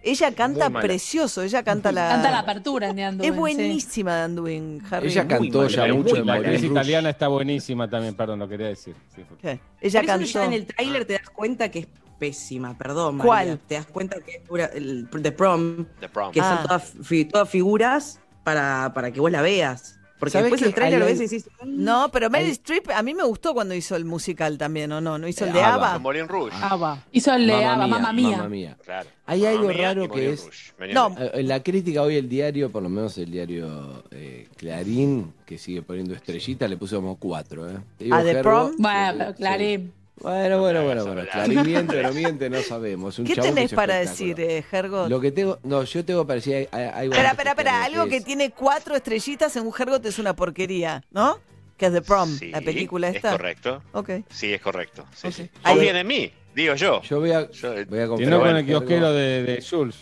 Ella 0.08 0.32
canta 0.36 0.70
precioso, 0.70 1.42
ella 1.42 1.64
canta 1.64 1.92
la... 1.92 2.08
Canta 2.10 2.30
la 2.30 2.40
apertura 2.40 2.90
en 2.90 2.96
The 2.96 3.08
Undoing, 3.10 3.28
Es 3.28 3.34
sí. 3.34 3.40
buenísima 3.40 4.18
The 4.20 4.26
Undoing, 4.30 4.82
Harry. 4.92 5.08
Ella 5.08 5.28
cantó 5.28 5.68
ya 5.68 5.88
mucho 5.94 6.16
en. 6.18 6.26
La 6.28 6.34
actriz 6.36 6.64
italiana 6.64 7.10
está 7.10 7.28
buenísima 7.28 7.90
también, 7.90 8.14
perdón, 8.16 8.38
lo 8.38 8.48
quería 8.48 8.68
decir. 8.68 8.94
Sí. 9.16 9.24
Ella 9.42 9.60
Por 9.82 9.88
eso 9.90 10.06
cantó. 10.06 10.26
ya 10.26 10.46
en 10.46 10.54
el 10.54 10.66
tráiler 10.68 11.06
te 11.06 11.14
das 11.14 11.30
cuenta 11.32 11.70
que 11.72 11.80
es 11.80 11.88
pésima, 12.20 12.78
perdón. 12.78 13.18
¿Cuál? 13.18 13.48
María. 13.48 13.62
Te 13.68 13.76
das 13.76 13.86
cuenta 13.88 14.18
que 14.22 14.32
es 14.38 14.42
pura, 14.42 14.66
el, 14.66 15.08
The 15.22 15.32
Prom, 15.32 15.86
The 16.00 16.10
prom. 16.10 16.32
que 16.32 16.42
Ah. 16.42 16.56
son 16.58 16.68
todas, 16.68 16.94
fi- 17.08 17.26
todas 17.26 17.50
figuras 17.50 18.20
para, 18.44 18.92
para 18.94 19.12
que 19.12 19.20
vos 19.20 19.32
la 19.32 19.42
veas. 19.42 20.00
Porque 20.18 20.32
¿Sabés 20.32 20.46
después 20.50 20.62
el 20.62 20.74
trailer 20.74 21.00
lo 21.02 21.06
ves 21.08 21.20
y 21.20 21.24
decís, 21.24 21.50
No, 21.66 22.10
pero 22.10 22.30
Meryl 22.30 22.50
Streep 22.52 22.90
a 22.90 23.04
mí 23.04 23.14
me 23.14 23.24
gustó 23.24 23.54
cuando 23.54 23.76
hizo 23.76 23.98
el 23.98 24.06
musical 24.06 24.58
también, 24.58 24.90
¿o 24.94 25.02
no? 25.02 25.18
¿No 25.18 25.28
hizo 25.28 25.44
el 25.44 25.50
Eh, 25.50 25.54
de 25.56 25.62
ABBA. 25.62 25.96
ABBA? 25.96 26.24
Rouge. 26.26 26.56
Ava. 26.62 27.04
Hizo 27.12 27.34
el 27.34 27.46
de 27.46 27.66
Ava, 27.66 27.86
mamá 27.86 28.14
mía. 28.14 28.38
Mamma 28.38 28.50
Mía. 28.50 28.78
Claro. 28.82 29.10
Hay 29.26 29.42
Mamma 29.42 29.52
algo 29.52 29.72
raro 29.74 30.10
que 30.10 30.30
es. 30.32 30.48
No. 30.94 31.14
Eh, 31.20 31.32
En 31.34 31.48
la 31.50 31.62
crítica 31.62 32.02
hoy 32.02 32.16
el 32.16 32.30
diario, 32.30 32.72
por 32.72 32.82
lo 32.82 32.88
menos 32.90 33.18
el 33.18 33.30
diario 33.30 34.06
eh, 34.10 34.48
Clarín, 34.56 35.34
que 35.46 35.58
sigue 35.58 35.82
poniendo 35.82 36.14
estrellita, 36.14 36.66
le 36.70 36.78
puso 36.78 36.96
como 36.96 37.18
cuatro. 37.18 37.70
¿eh? 37.70 37.78
¿A 38.10 38.24
The 38.24 38.36
Prom? 38.42 38.72
Bueno. 38.80 39.36
Clarín. 39.36 39.92
Bueno, 40.22 40.60
bueno, 40.62 40.84
bueno, 40.84 41.06
bueno. 41.06 41.24
Clarín 41.32 41.64
miente 41.64 42.00
o 42.00 42.04
no 42.04 42.14
miente, 42.14 42.50
no 42.50 42.62
sabemos. 42.62 43.20
Un 43.20 43.26
¿Qué 43.26 43.36
tenés 43.36 43.66
es 43.72 43.74
para 43.74 43.96
decir, 43.96 44.40
eh, 44.40 44.64
Gergo? 44.64 45.08
Lo 45.10 45.20
que 45.20 45.32
tengo, 45.32 45.60
no, 45.64 45.84
yo 45.84 46.06
tengo 46.06 46.26
para 46.26 46.36
decir 46.36 46.70
algo 46.72 47.14
Espera, 47.14 47.32
espera, 47.32 47.52
espera. 47.52 47.84
Algo 47.84 48.08
que 48.08 48.18
es- 48.18 48.24
tiene 48.24 48.52
cuatro 48.52 48.96
estrellitas 48.96 49.56
en 49.58 49.68
un 49.68 49.74
Hergot 49.78 50.06
es 50.06 50.18
una 50.18 50.34
porquería, 50.36 51.04
¿no? 51.12 51.40
Que 51.78 51.88
es 51.88 51.92
The 51.94 52.02
Prom, 52.02 52.30
Sí, 52.38 52.50
la 52.52 52.62
película 52.62 53.10
es 53.10 53.18
esta. 53.18 53.32
correcto. 53.32 53.84
Ok. 53.92 54.10
Sí, 54.30 54.54
es 54.54 54.62
correcto. 54.62 55.04
Sí, 55.14 55.32
sí. 55.34 55.50
Ahí- 55.64 55.74
Confíen 55.76 55.98
en 55.98 56.08
mí, 56.08 56.32
digo 56.56 56.76
yo. 56.76 57.02
Yo 57.02 57.20
voy 57.20 57.32
a, 57.32 57.52
Yo, 57.52 57.74
eh, 57.74 57.84
voy 57.86 58.00
a 58.00 58.06
no 58.06 58.40
con 58.40 58.56
el 58.56 58.66
kiosquero 58.66 59.12
de, 59.12 59.44
de 59.44 59.62
Jules. 59.70 59.98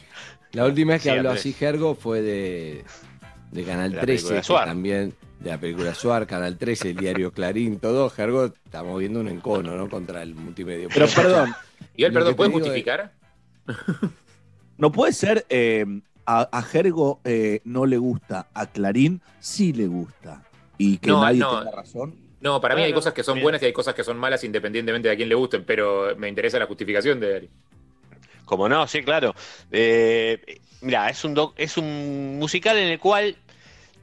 La 0.51 0.65
última 0.65 0.93
vez 0.93 1.01
que 1.01 1.09
Sí, 1.09 1.15
habló 1.17 1.29
Andrés. 1.29 1.39
así 1.41 1.53
Gergo 1.53 1.95
fue 1.95 2.21
de, 2.21 2.85
de 3.51 3.63
Canal 3.63 3.89
De 3.89 3.95
la 3.97 4.01
13, 4.03 4.21
película 4.21 4.39
que 4.41 4.45
Suar. 4.45 4.65
también 4.67 5.15
de 5.43 5.49
la 5.49 5.57
película 5.59 5.93
Suar, 5.93 6.25
Canal 6.25 6.57
13, 6.57 6.91
el 6.91 6.95
diario 6.97 7.31
Clarín, 7.33 7.79
todo. 7.79 8.09
Gergo 8.09 8.45
estamos 8.65 8.97
viendo 8.99 9.19
un 9.19 9.27
encono, 9.27 9.75
¿no? 9.75 9.89
Contra 9.89 10.21
el 10.23 10.35
multimedia. 10.35 10.87
Pero 10.93 11.07
perdón, 11.07 11.53
Y 11.95 12.03
él, 12.05 12.13
Lo 12.13 12.19
perdón, 12.19 12.33
que 12.33 12.35
¿puede 12.37 12.49
te 12.49 12.53
digo 12.55 12.65
justificar? 12.65 13.11
no 14.77 14.91
puede 14.91 15.13
ser 15.13 15.45
eh, 15.49 15.85
a, 16.25 16.47
a 16.51 16.61
Jergo 16.63 17.19
eh, 17.25 17.61
no 17.65 17.85
le 17.85 17.97
gusta, 17.97 18.47
a 18.53 18.67
Clarín 18.67 19.21
sí 19.39 19.73
le 19.73 19.87
gusta. 19.87 20.43
Y 20.77 20.97
que 20.97 21.09
No, 21.09 21.21
nadie 21.21 21.39
no. 21.39 21.59
tenga 21.59 21.71
razón. 21.75 22.15
No, 22.41 22.59
para 22.59 22.75
mí 22.75 22.81
hay 22.81 22.91
cosas 22.93 23.13
que 23.13 23.23
son 23.23 23.35
bien. 23.35 23.43
buenas 23.43 23.61
y 23.61 23.65
hay 23.67 23.73
cosas 23.73 23.93
que 23.93 24.03
son 24.03 24.17
malas 24.17 24.43
independientemente 24.43 25.07
de 25.07 25.13
a 25.13 25.17
quién 25.17 25.29
le 25.29 25.35
gusten, 25.35 25.63
pero 25.63 26.13
me 26.17 26.27
interesa 26.27 26.59
la 26.59 26.65
justificación 26.65 27.19
de 27.19 27.35
Ari. 27.37 27.49
Como 28.43 28.67
no, 28.67 28.85
sí, 28.87 29.01
claro. 29.01 29.33
Eh, 29.71 30.59
mira, 30.81 31.09
es 31.09 31.23
un 31.23 31.33
doc- 31.33 31.53
es 31.57 31.77
un 31.77 32.37
musical 32.39 32.77
en 32.77 32.89
el 32.89 32.99
cual 32.99 33.37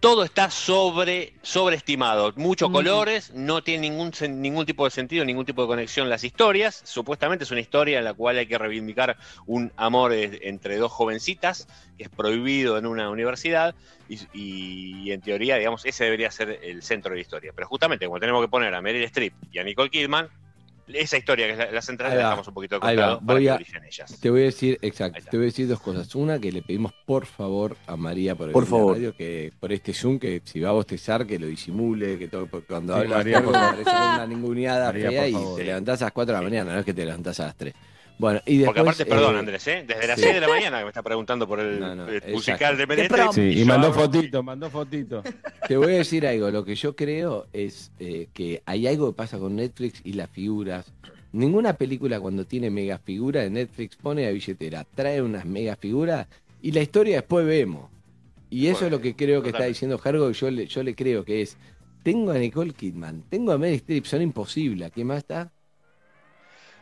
todo 0.00 0.24
está 0.24 0.50
sobre 0.50 1.34
sobreestimado, 1.42 2.32
muchos 2.36 2.70
colores, 2.70 3.32
no 3.34 3.62
tiene 3.62 3.90
ningún 3.90 4.12
ningún 4.40 4.64
tipo 4.64 4.84
de 4.86 4.90
sentido, 4.90 5.26
ningún 5.26 5.44
tipo 5.44 5.62
de 5.62 5.68
conexión 5.68 6.08
las 6.08 6.24
historias. 6.24 6.80
Supuestamente 6.84 7.44
es 7.44 7.50
una 7.50 7.60
historia 7.60 7.98
en 7.98 8.04
la 8.04 8.14
cual 8.14 8.38
hay 8.38 8.46
que 8.46 8.56
reivindicar 8.56 9.18
un 9.46 9.72
amor 9.76 10.14
eh, 10.14 10.40
entre 10.48 10.78
dos 10.78 10.90
jovencitas 10.90 11.68
que 11.98 12.04
es 12.04 12.08
prohibido 12.08 12.78
en 12.78 12.86
una 12.86 13.10
universidad 13.10 13.74
y, 14.08 14.18
y 14.32 15.12
en 15.12 15.20
teoría, 15.20 15.56
digamos, 15.56 15.84
ese 15.84 16.04
debería 16.04 16.30
ser 16.30 16.60
el 16.62 16.82
centro 16.82 17.10
de 17.10 17.16
la 17.16 17.22
historia. 17.22 17.52
Pero 17.54 17.68
justamente 17.68 18.06
como 18.06 18.18
tenemos 18.18 18.42
que 18.42 18.48
poner 18.48 18.74
a 18.74 18.80
Meryl 18.80 19.04
Streep 19.04 19.34
y 19.52 19.58
a 19.58 19.64
Nicole 19.64 19.90
Kidman, 19.90 20.30
esa 20.94 21.16
historia 21.16 21.46
que 21.46 21.52
es 21.52 21.58
la, 21.58 21.70
la 21.70 21.82
central 21.82 22.10
la 22.10 22.16
dejamos 22.16 22.48
un 22.48 22.54
poquito 22.54 22.76
de 22.76 22.80
costado 22.80 23.20
para 23.20 23.34
Voy 23.38 23.44
que 23.44 23.50
a- 23.50 23.56
ellas. 23.88 24.20
Te 24.20 24.30
voy 24.30 24.40
a 24.42 24.44
decir, 24.44 24.78
exacto, 24.82 25.20
te 25.30 25.36
voy 25.36 25.44
a 25.44 25.46
decir 25.46 25.68
dos 25.68 25.80
cosas. 25.80 26.14
Una, 26.14 26.38
que 26.38 26.52
le 26.52 26.62
pedimos 26.62 26.92
por 27.06 27.26
favor 27.26 27.76
a 27.86 27.96
María 27.96 28.34
por, 28.34 28.48
el 28.48 28.52
Por 28.52 28.66
favor. 28.66 28.94
radio, 28.96 29.14
que 29.16 29.52
por 29.60 29.72
este 29.72 29.92
Zoom, 29.92 30.18
que 30.18 30.40
si 30.44 30.60
va 30.60 30.70
a 30.70 30.72
bostezar, 30.72 31.26
que 31.26 31.38
lo 31.38 31.46
disimule, 31.46 32.18
que 32.18 32.28
todo, 32.28 32.46
porque 32.46 32.66
cuando 32.68 32.94
Sí, 32.94 33.00
habla 33.00 33.16
María, 33.16 33.42
por 33.42 33.52
parece 33.52 33.90
una 33.90 34.26
ninguneada 34.26 34.86
María, 34.86 35.10
fea 35.10 35.20
por 35.22 35.28
y 35.28 35.32
favor. 35.32 35.56
te 35.58 35.64
levantás 35.64 36.02
a 36.02 36.04
las 36.06 36.12
4 36.12 36.34
de 36.34 36.38
la 36.40 36.48
mañana, 36.48 36.72
no 36.74 36.78
es 36.80 36.84
que 36.84 36.94
te 36.94 37.04
levantás 37.04 37.40
a 37.40 37.44
las 37.46 37.56
3. 37.56 37.74
Bueno, 38.18 38.40
y 38.46 38.58
después... 38.58 38.66
Porque 38.66 38.80
aparte, 38.80 39.06
perdón, 39.06 39.36
eh, 39.36 39.38
Andrés, 39.38 39.66
¿eh? 39.68 39.84
desde 39.86 40.06
las 40.06 40.16
sí. 40.16 40.24
6 40.24 40.34
de 40.34 40.40
la 40.40 40.48
mañana 40.48 40.78
que 40.78 40.84
me 40.84 40.90
está 40.90 41.02
preguntando 41.02 41.48
por 41.48 41.60
el, 41.60 41.80
No, 41.80 41.94
no, 41.94 42.08
el 42.08 42.16
exacto. 42.16 42.34
musical 42.34 42.76
de. 42.76 42.84
Streep. 42.84 43.32
Sí, 43.32 43.60
y 43.60 43.64
mandó 43.64 43.92
fotito, 43.92 44.42
mandó 44.42 44.70
fotito. 44.70 45.22
Te 45.66 45.76
voy 45.76 45.94
a 45.94 45.96
decir 45.98 46.26
algo, 46.26 46.50
lo 46.50 46.64
que 46.64 46.74
yo 46.74 46.94
creo 46.94 47.46
es 47.52 47.92
eh, 47.98 48.28
que 48.32 48.62
hay 48.66 48.86
algo 48.86 49.10
que 49.10 49.16
pasa 49.16 49.38
con 49.38 49.56
Netflix 49.56 50.00
y 50.04 50.12
las 50.12 50.30
figuras. 50.30 50.92
Ninguna 51.32 51.74
película 51.74 52.18
cuando 52.20 52.44
tiene 52.44 52.70
mega 52.70 52.98
figura 52.98 53.42
de 53.42 53.50
Netflix 53.50 53.96
pone 53.96 54.26
a 54.26 54.30
billetera, 54.30 54.84
trae 54.94 55.22
unas 55.22 55.44
mega 55.44 55.76
figuras 55.76 56.26
y 56.60 56.72
la 56.72 56.80
historia 56.80 57.16
después 57.16 57.46
vemos. 57.46 57.88
Y 58.50 58.66
eso 58.66 58.84
es 58.86 58.90
lo 58.90 59.00
que 59.00 59.14
creo 59.14 59.42
que 59.42 59.50
está 59.50 59.64
diciendo 59.64 59.96
Jargo, 59.96 60.32
yo 60.32 60.50
le, 60.50 60.66
yo 60.66 60.82
le 60.82 60.96
creo 60.96 61.24
que 61.24 61.40
es, 61.40 61.56
tengo 62.02 62.32
a 62.32 62.38
Nicole 62.38 62.72
Kidman, 62.72 63.22
tengo 63.28 63.52
a 63.52 63.58
Meryl 63.58 63.76
Streep, 63.76 64.04
son 64.06 64.22
imposibles, 64.22 64.90
¿quién 64.92 65.06
más 65.06 65.18
está? 65.18 65.52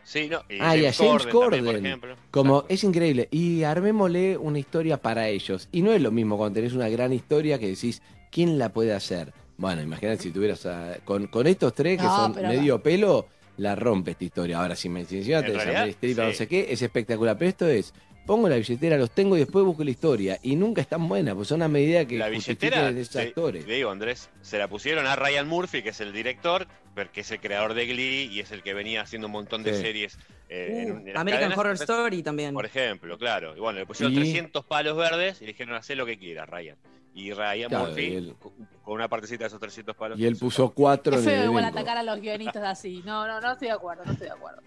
Sí, 0.09 0.27
no, 0.31 0.41
y 0.49 0.57
Ah, 0.59 0.75
y 0.75 0.87
a 0.87 0.93
James 0.95 1.27
Corden. 1.27 1.65
por 1.67 1.77
ejemplo. 1.77 2.17
Como 2.31 2.65
es 2.71 2.83
increíble. 2.83 3.29
Y 3.31 3.63
armémosle 3.65 4.39
una 4.39 4.59
historia 4.59 4.97
para 4.97 5.29
ellos. 5.29 5.69
Y 5.71 5.83
no 5.83 5.93
es 5.93 6.01
lo 6.01 6.11
mismo 6.11 6.39
cuando 6.39 6.55
tenés 6.55 6.73
una 6.73 6.89
gran 6.89 7.13
historia 7.13 7.59
que 7.59 7.69
decís, 7.69 8.01
¿quién 8.31 8.59
la 8.59 8.71
puede 8.71 8.95
hacer? 8.95 9.35
Bueno, 9.59 9.83
imagínate 9.83 10.23
si 10.23 10.31
tuvieras 10.31 10.65
a- 10.65 10.97
con, 11.05 11.27
con 11.27 11.47
estos 11.47 11.75
tres 11.75 11.99
que 11.99 12.05
No, 12.07 12.17
son 12.17 12.33
medio 12.41 12.83
pelo, 12.83 13.27
la 13.59 13.75
rompe 13.75 14.13
esta 14.13 14.25
historia. 14.25 14.61
Ahora, 14.61 14.77
si 14.77 14.89
me 14.89 15.05
si 15.05 15.19
encima 15.19 15.41
En 15.41 15.45
tenés 15.47 15.61
a 15.61 15.65
realidad, 15.67 15.89
Streep, 15.89 16.17
no 16.17 16.31
sí. 16.31 16.37
sé 16.39 16.49
qué, 16.49 16.67
es 16.71 16.81
espectacular. 16.81 17.37
Pero 17.37 17.49
esto 17.51 17.67
es, 17.69 17.93
pongo 18.29 18.49
la 18.49 18.57
billetera, 18.57 18.97
los 18.99 19.11
tengo 19.11 19.37
y 19.37 19.41
después 19.41 19.65
busco 19.65 19.83
la 19.83 19.91
historia. 19.91 20.39
Y 20.43 20.55
nunca 20.55 20.81
es 20.83 20.87
tan 20.89 21.09
buena, 21.09 21.35
pues 21.35 21.49
son 21.49 21.63
a 21.63 21.69
medida 21.69 22.05
que 22.07 22.19
La 22.19 22.29
billetera, 22.29 22.91
esos 22.91 23.11
te, 23.11 23.21
actores. 23.23 23.65
te 23.67 23.73
digo, 23.73 23.91
Andrés, 23.91 24.29
se 24.43 24.59
la 24.59 24.69
pusieron 24.69 25.07
a 25.07 25.17
Ryan 25.17 25.49
Murphy, 25.49 25.83
que 25.83 25.89
es 25.89 26.01
el 26.01 26.13
director, 26.13 26.69
que 27.13 27.21
es 27.23 27.31
el 27.31 27.41
creador 27.41 27.75
de 27.75 27.87
Glee 27.87 28.29
y 28.31 28.41
es 28.41 28.53
el 28.53 28.63
que 28.63 28.75
venía 28.75 29.01
haciendo 29.03 29.27
un 29.29 29.33
montón 29.33 29.63
de 29.63 29.75
Sí. 29.75 29.81
series. 29.83 30.19
Eh, 30.49 30.87
Uh, 30.87 30.97
en- 30.99 31.09
en 31.09 31.17
American 31.17 31.41
cadenas. 31.51 31.59
Horror 31.59 31.75
Story 31.75 32.23
también. 32.23 32.55
Por 32.55 32.65
ejemplo, 32.67 33.19
claro. 33.19 33.57
Y 33.57 33.61
bueno, 33.61 33.79
le 33.79 33.87
pusieron 33.87 34.13
Y- 34.13 34.17
300 34.17 34.65
palos 34.65 34.97
verdes 34.97 35.41
y 35.41 35.45
le 35.47 35.53
dijeron, 35.53 35.75
haz 35.75 35.89
lo 35.91 36.07
que 36.07 36.19
quieras, 36.19 36.49
Ryan. 36.49 36.77
Y 37.15 37.33
Ryan 37.33 37.69
Claro, 37.69 37.87
Murphy, 37.87 38.03
y 38.03 38.15
él- 38.17 38.37
con 38.85 38.95
una 38.95 39.09
partecita 39.09 39.43
de 39.45 39.49
esos 39.49 39.59
300 39.61 39.97
palos. 39.97 40.19
Y 40.19 40.25
él 40.27 40.37
puso 40.37 40.71
cuatro 40.71 41.17
Es 41.19 41.25
feo 41.25 41.45
igual 41.47 41.65
atacar 41.65 41.97
a 41.99 42.03
los 42.05 42.21
guionistas 42.21 42.63
así. 42.63 43.03
No, 43.05 43.27
no, 43.27 43.41
no 43.41 43.53
estoy 43.53 43.69
de 43.69 43.75
acuerdo, 43.75 44.05
no 44.05 44.13
estoy 44.13 44.29
de 44.29 44.33
acuerdo. 44.35 44.63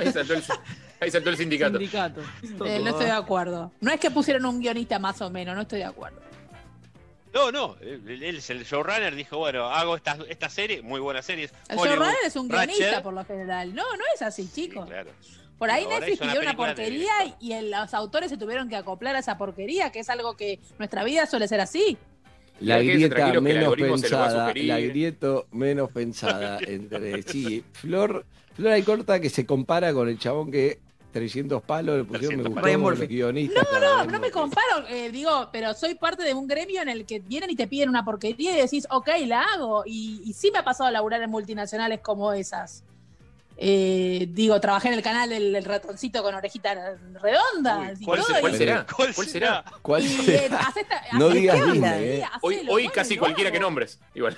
Ahí 0.00 0.12
saltó 0.12 0.34
el, 0.34 0.42
ahí 1.00 1.10
saltó 1.10 1.30
el 1.30 1.36
sindicato. 1.36 1.78
Sindicato. 1.78 2.20
Eh, 2.64 2.78
no 2.82 2.90
estoy 2.90 3.06
de 3.06 3.10
acuerdo. 3.12 3.72
No 3.80 3.90
es 3.92 3.98
que 4.00 4.10
pusieron 4.10 4.44
un 4.46 4.60
guionista 4.60 4.98
más 4.98 5.20
o 5.22 5.30
menos, 5.30 5.54
no 5.56 5.62
estoy 5.62 5.80
de 5.80 5.84
acuerdo. 5.86 6.20
No, 7.34 7.50
no, 7.50 7.76
él, 7.80 8.22
él 8.22 8.36
es 8.36 8.48
el 8.50 8.64
showrunner, 8.64 9.14
dijo, 9.14 9.38
bueno, 9.38 9.64
hago 9.68 9.96
esta, 9.96 10.16
esta 10.28 10.48
serie, 10.48 10.82
muy 10.82 11.00
buena 11.00 11.20
serie. 11.20 11.50
El 11.68 11.78
Hollywood, 11.78 11.96
showrunner 11.96 12.16
es 12.24 12.36
un 12.36 12.48
guionista 12.48 12.84
Ratchet. 12.86 13.02
por 13.02 13.12
lo 13.14 13.24
general. 13.24 13.74
No, 13.74 13.82
no 13.96 14.04
es 14.14 14.22
así, 14.22 14.48
chicos. 14.50 14.88
Claro. 14.88 15.10
Por 15.58 15.70
ahí 15.70 15.84
Ahora 15.84 16.00
Netflix 16.00 16.20
una 16.20 16.30
pidió 16.30 16.42
una 16.42 16.56
porquería 16.56 17.12
y 17.40 17.52
el- 17.52 17.70
los 17.70 17.92
autores 17.94 18.30
se 18.30 18.36
tuvieron 18.36 18.68
que 18.68 18.76
acoplar 18.76 19.16
a 19.16 19.18
esa 19.18 19.36
porquería, 19.38 19.90
que 19.90 20.00
es 20.00 20.08
algo 20.10 20.36
que 20.36 20.60
nuestra 20.78 21.02
vida 21.04 21.26
suele 21.26 21.48
ser 21.48 21.60
así. 21.60 21.96
La 22.60 22.78
grieta 22.78 23.32
que 23.32 23.40
menos 23.40 23.74
pensada, 23.74 24.52
la 24.54 24.80
grieta 24.80 25.42
menos 25.50 25.90
pensada 25.90 26.58
entre 26.66 27.22
sí. 27.22 27.64
Flor, 27.72 28.24
Flor 28.54 28.72
hay 28.72 28.82
corta 28.82 29.18
que 29.20 29.28
se 29.28 29.44
compara 29.44 29.92
con 29.92 30.08
el 30.08 30.18
chabón 30.18 30.52
que 30.52 30.78
300 31.14 31.62
palos 31.62 31.96
le 31.96 32.04
pusieron, 32.04 32.36
me 32.36 32.42
300 32.42 32.48
gustó 32.52 32.66
Ryan 32.66 32.80
como 32.80 32.90
los 32.90 33.08
guionistas. 33.08 33.66
No, 33.72 33.78
Ryan 33.78 34.12
no 34.12 34.20
me 34.20 34.30
comparo, 34.30 34.86
eh, 34.88 35.10
digo, 35.10 35.48
pero 35.52 35.72
soy 35.72 35.94
parte 35.94 36.22
de 36.24 36.34
un 36.34 36.46
gremio 36.46 36.82
en 36.82 36.88
el 36.90 37.06
que 37.06 37.20
vienen 37.20 37.48
y 37.50 37.56
te 37.56 37.66
piden 37.66 37.88
una 37.88 38.04
porquería 38.04 38.52
y 38.58 38.60
decís, 38.60 38.86
ok, 38.90 39.08
la 39.26 39.42
hago. 39.54 39.84
Y, 39.86 40.20
y 40.24 40.32
sí 40.34 40.50
me 40.50 40.58
ha 40.58 40.64
pasado 40.64 40.88
a 40.88 40.90
laburar 40.90 41.22
en 41.22 41.30
multinacionales 41.30 42.00
como 42.00 42.32
esas. 42.32 42.82
Eh, 43.56 44.26
digo, 44.30 44.60
trabajé 44.60 44.88
en 44.88 44.94
el 44.94 45.02
canal 45.02 45.30
del, 45.30 45.52
del 45.52 45.64
ratoncito 45.64 46.20
con 46.24 46.34
orejita 46.34 46.74
redonda. 47.22 47.78
Uy, 47.78 47.96
y 48.00 48.04
¿cuál 48.04 48.18
todo, 48.20 48.26
se- 48.32 48.38
y- 48.38 48.40
¿Cuál 48.40 48.56
será? 48.56 48.86
¿Cuál 48.96 49.14
¿Cuál 49.14 49.26
será? 49.28 49.64
¿Cuál 49.80 50.04
y, 50.04 50.08
será? 50.08 50.42
eh, 50.56 50.58
hacé 50.66 50.80
esta- 50.80 51.02
No 51.16 51.28
digas 51.28 51.64
Disney, 51.72 52.04
eh. 52.04 52.24
Hoy, 52.40 52.54
hacelo, 52.56 52.72
hoy 52.72 52.88
casi 52.88 53.14
y 53.14 53.16
cualquiera 53.18 53.48
hago. 53.50 53.54
que 53.54 53.60
nombres. 53.60 54.00
Igual. 54.14 54.36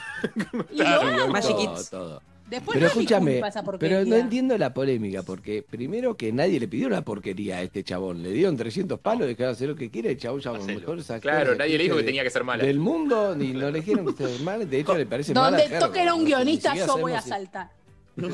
Y 0.70 0.76
lo 0.76 0.86
hago. 0.86 1.28
Magic 1.28 1.56
Todo, 1.56 1.84
todo. 1.90 2.22
Después 2.48 2.76
Pero 2.76 2.80
no 2.86 2.86
escúchame, 2.92 3.32
culpa 3.32 3.48
esa 3.48 3.64
porquería. 3.64 3.98
pero 3.98 4.08
no 4.08 4.16
entiendo 4.16 4.56
la 4.56 4.72
polémica, 4.72 5.22
porque 5.24 5.64
primero 5.68 6.16
que 6.16 6.32
nadie 6.32 6.60
le 6.60 6.68
pidió 6.68 6.86
una 6.86 7.02
porquería 7.02 7.56
a 7.56 7.62
este 7.62 7.82
chabón. 7.82 8.22
Le 8.22 8.30
dieron 8.30 8.56
300 8.56 9.00
palos, 9.00 9.26
dejaron 9.26 9.52
hacer 9.52 9.68
lo 9.68 9.74
que 9.74 9.90
quiera, 9.90 10.10
el 10.10 10.16
chabón 10.16 10.40
ya 10.40 10.52
los 10.52 10.64
mejores 10.64 11.10
Claro, 11.20 11.56
nadie 11.56 11.76
le 11.76 11.84
dijo 11.84 11.96
que 11.96 12.02
de- 12.02 12.06
tenía 12.06 12.22
que 12.22 12.30
ser 12.30 12.44
mala. 12.44 12.62
Del 12.62 12.78
mundo, 12.78 13.34
ni 13.34 13.48
no 13.52 13.70
le 13.70 13.80
dijeron 13.80 14.06
que 14.14 14.24
sea 14.26 14.38
mal, 14.44 14.68
de 14.68 14.78
hecho 14.78 14.96
le 14.96 15.06
parece 15.06 15.34
mal 15.34 15.54
a 15.54 15.58
Donde 15.58 15.78
toque 15.78 16.02
era 16.02 16.14
un 16.14 16.24
guionista, 16.24 16.74
yo 16.76 16.98
voy 16.98 17.12
a 17.14 17.20
saltar. 17.20 17.70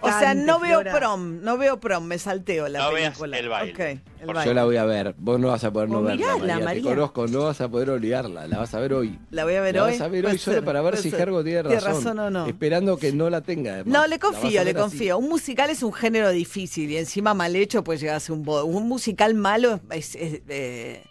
O 0.00 0.08
sea, 0.08 0.34
no 0.34 0.60
veo 0.60 0.82
prom, 0.84 1.40
no 1.42 1.56
veo 1.58 1.80
prom, 1.80 2.04
me 2.04 2.18
salteo 2.18 2.68
la 2.68 2.78
No 2.78 2.92
veas 2.92 3.18
el 3.20 3.48
baile. 3.48 4.00
El. 4.20 4.44
Yo 4.44 4.54
la 4.54 4.64
voy 4.64 4.76
a 4.76 4.84
ver, 4.84 5.14
vos 5.18 5.40
no 5.40 5.48
vas 5.48 5.64
a 5.64 5.72
poder 5.72 5.88
no 5.88 5.98
Oh, 5.98 6.02
verla, 6.02 6.36
María. 6.60 6.82
Te 6.82 6.82
conozco, 6.82 7.26
no 7.26 7.44
vas 7.44 7.60
a 7.60 7.68
poder 7.68 7.90
olvidarla, 7.90 8.46
la 8.46 8.58
vas 8.58 8.74
a 8.74 8.80
ver 8.80 8.92
hoy. 8.92 9.18
La 9.30 9.44
voy 9.44 9.54
a 9.54 9.60
ver 9.62 9.74
la 9.76 9.84
hoy. 9.84 9.92
vas 9.92 10.00
a 10.02 10.08
ver 10.08 10.22
Puede 10.22 10.34
hoy 10.34 10.38
solo 10.38 10.64
para 10.64 10.82
ver 10.82 10.96
si 10.98 11.10
ser. 11.10 11.18
Gergo 11.20 11.42
tiene 11.42 11.62
Tiene 11.62 11.76
razón. 11.80 11.94
razón 12.04 12.18
o 12.20 12.30
no. 12.30 12.46
Esperando 12.46 12.96
que 12.98 13.12
no 13.12 13.28
la 13.30 13.40
tenga. 13.40 13.72
además. 13.74 13.92
No, 13.92 14.02
le 14.06 14.10
La 14.10 14.18
confío, 14.18 14.62
le 14.62 14.70
así. 14.70 14.78
confío. 14.78 15.18
Un 15.18 15.28
musical 15.28 15.70
es 15.70 15.82
un 15.82 15.92
género 15.92 16.30
difícil 16.30 16.90
y 16.90 16.98
encima 16.98 17.34
mal 17.34 17.56
hecho 17.56 17.82
puede 17.82 17.98
llegar 17.98 18.16
a 18.16 18.20
ser 18.20 18.32
un 18.34 18.44
bo- 18.44 18.64
Un 18.64 18.86
musical 18.86 19.34
malo 19.34 19.80
es, 19.90 20.14
es, 20.14 20.42
eh, 20.48 21.02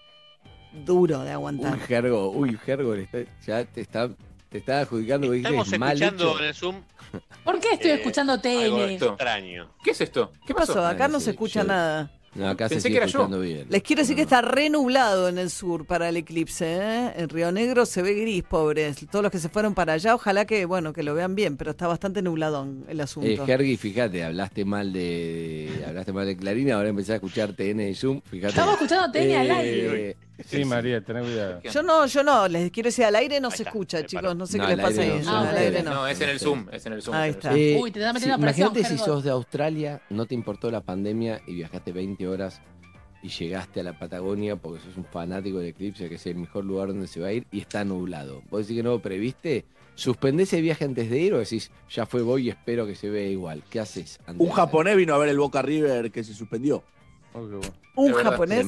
duro 0.86 1.24
de 1.24 1.32
aguantar. 1.32 1.74
Uy, 1.74 1.80
Gergo, 1.80 2.30
uy, 2.32 2.58
Gergo, 2.64 2.96
ya 3.46 3.66
te 3.66 3.82
está, 3.82 4.10
te 4.56 4.60
está 4.60 4.80
adjudicando 4.82 5.30
que 5.32 5.38
Estamos 5.38 5.72
es 5.74 5.80
mal 5.80 6.02
escuchando 6.02 6.30
hecho. 6.32 6.40
en 6.40 6.46
el 6.46 6.56
Zoom 6.56 6.76
¿Por 7.44 7.60
qué 7.60 7.68
estoy 7.74 7.92
Eh, 7.92 7.94
escuchando 7.96 8.34
esto. 8.36 9.10
extraño. 9.10 9.70
¿Qué 9.84 9.92
es 9.92 10.02
esto? 10.02 10.32
¿Qué 10.42 10.48
¿Qué 10.48 10.54
pasó? 10.54 10.86
Acá 10.86 11.08
no 11.10 11.20
se 11.20 11.32
escucha 11.32 11.62
yo- 11.62 11.68
nada. 11.68 12.12
No, 12.34 12.50
acá 12.50 12.68
se 12.68 12.76
Pensé 12.76 12.90
sigue 12.90 13.00
que 13.00 13.04
era 13.10 13.12
yo. 13.12 13.40
bien. 13.40 13.66
Les 13.70 13.82
quiero 13.82 14.02
decir 14.02 14.16
que 14.18 14.24
está 14.24 14.42
re 14.42 14.70
nublado 14.70 15.30
en 15.30 15.38
el 15.38 15.50
sur 15.50 15.86
para 15.86 16.10
el 16.10 16.18
eclipse. 16.18 16.66
¿eh? 16.68 17.14
En 17.16 17.30
Río 17.30 17.50
Negro 17.54 17.86
se 17.86 18.02
ve 18.02 18.14
gris, 18.14 18.44
pobres. 18.44 18.98
Todos 19.10 19.24
los 19.24 19.32
que 19.32 19.40
se 19.40 19.48
fueron 19.48 19.74
para 19.74 19.94
allá, 19.94 20.16
ojalá 20.16 20.44
que 20.46 20.66
bueno 20.66 20.92
que 20.92 21.02
lo 21.04 21.14
vean 21.14 21.34
bien, 21.36 21.56
pero 21.56 21.72
está 21.72 21.88
bastante 21.88 22.22
nubladón 22.22 22.84
el 22.90 23.00
asunto. 23.00 23.30
Eh, 23.30 23.40
Hergy, 23.48 23.78
fíjate, 23.78 24.22
hablaste 24.24 24.66
mal 24.66 24.92
de 24.92 25.70
hablaste 25.88 26.12
mal 26.12 26.26
de 26.26 26.36
Clarín, 26.36 26.72
ahora 26.72 26.90
empecé 26.90 27.14
a 27.14 27.16
escuchar 27.16 27.54
TN 27.54 27.78
de 27.86 27.96
Zoom, 27.96 28.20
fíjate. 28.22 28.50
Estamos 28.50 28.74
escuchando 28.76 29.12
TN 29.14 29.36
al 29.38 29.48
Eh, 29.48 29.54
aire. 29.54 30.18
Sí, 30.46 30.66
María, 30.66 31.02
ten 31.02 31.22
cuidado. 31.22 31.62
Yo 31.64 31.84
no, 31.84 32.06
yo 32.06 32.24
no, 32.24 32.48
les 32.48 32.70
quiero 32.72 32.88
decir 32.88 33.06
al 33.06 33.16
aire 33.16 33.40
no 33.40 33.52
se 33.52 33.64
escucha, 33.64 34.06
chicos, 34.06 34.36
no 34.36 34.46
sé 34.46 34.58
No, 34.58 34.68
qué 34.68 34.76
les 34.76 34.86
pasa 34.86 35.02
aire 35.02 35.14
ahí. 35.14 35.22
no, 35.24 35.32
No, 35.32 35.32
Zoom 35.32 35.48
al 35.48 35.58
aire 35.58 35.68
ustedes. 35.70 35.84
no. 35.86 35.94
No, 35.94 36.08
es 36.08 36.22
en 36.22 36.30
el 36.30 36.40
Zoom, 36.40 36.68
es 36.72 36.86
en 36.86 36.94
el 36.94 37.02
Zoom. 37.02 37.16
Ahí 37.16 37.30
está. 37.32 37.58
Eh, 37.58 37.80
Uy, 37.82 37.92
te 37.92 38.00
presión, 38.12 38.40
imagínate 38.42 38.84
si 38.84 38.98
sos 38.98 39.24
de 39.24 39.30
Australia, 39.32 40.02
no 40.10 40.26
te 40.26 40.36
importó 40.36 40.70
la 40.72 40.82
pandemia 40.82 41.42
y 41.48 41.54
viajaste 41.56 41.92
20 41.92 42.28
horas 42.28 42.62
y 43.24 43.30
llegaste 43.30 43.80
a 43.80 43.84
la 43.84 43.98
Patagonia 43.98 44.56
porque 44.56 44.82
sos 44.84 44.98
un 44.98 45.06
fanático 45.06 45.60
del 45.60 45.70
eclipse, 45.70 46.10
que 46.10 46.16
es 46.16 46.26
el 46.28 46.36
mejor 46.36 46.66
lugar 46.66 46.90
donde 46.90 47.08
se 47.08 47.20
va 47.20 47.28
a 47.28 47.32
ir 47.34 47.48
y 47.52 47.60
está 47.62 47.84
nublado. 47.86 48.44
¿Vos 48.50 48.62
decís 48.62 48.78
que 48.78 48.84
no 48.84 48.92
lo 48.92 49.02
previste? 49.02 49.66
¿Suspendés 49.96 50.52
el 50.54 50.62
viaje 50.62 50.84
antes 50.84 51.10
de 51.10 51.18
ir 51.20 51.34
o 51.34 51.40
decís, 51.40 51.72
ya 51.90 52.06
fue, 52.06 52.22
voy 52.22 52.48
y 52.48 52.50
espero 52.50 52.86
que 52.86 52.96
se 52.96 53.10
vea 53.10 53.28
igual? 53.28 53.64
¿Qué 53.70 53.80
haces? 53.80 54.20
Un 54.38 54.50
japonés 54.50 54.98
vino 54.98 55.16
a 55.16 55.18
ver 55.18 55.30
el 55.30 55.40
Boca 55.40 55.62
River 55.62 56.12
que 56.12 56.24
se 56.24 56.34
suspendió. 56.34 56.84
Un 57.96 58.14
japonés. 58.14 58.68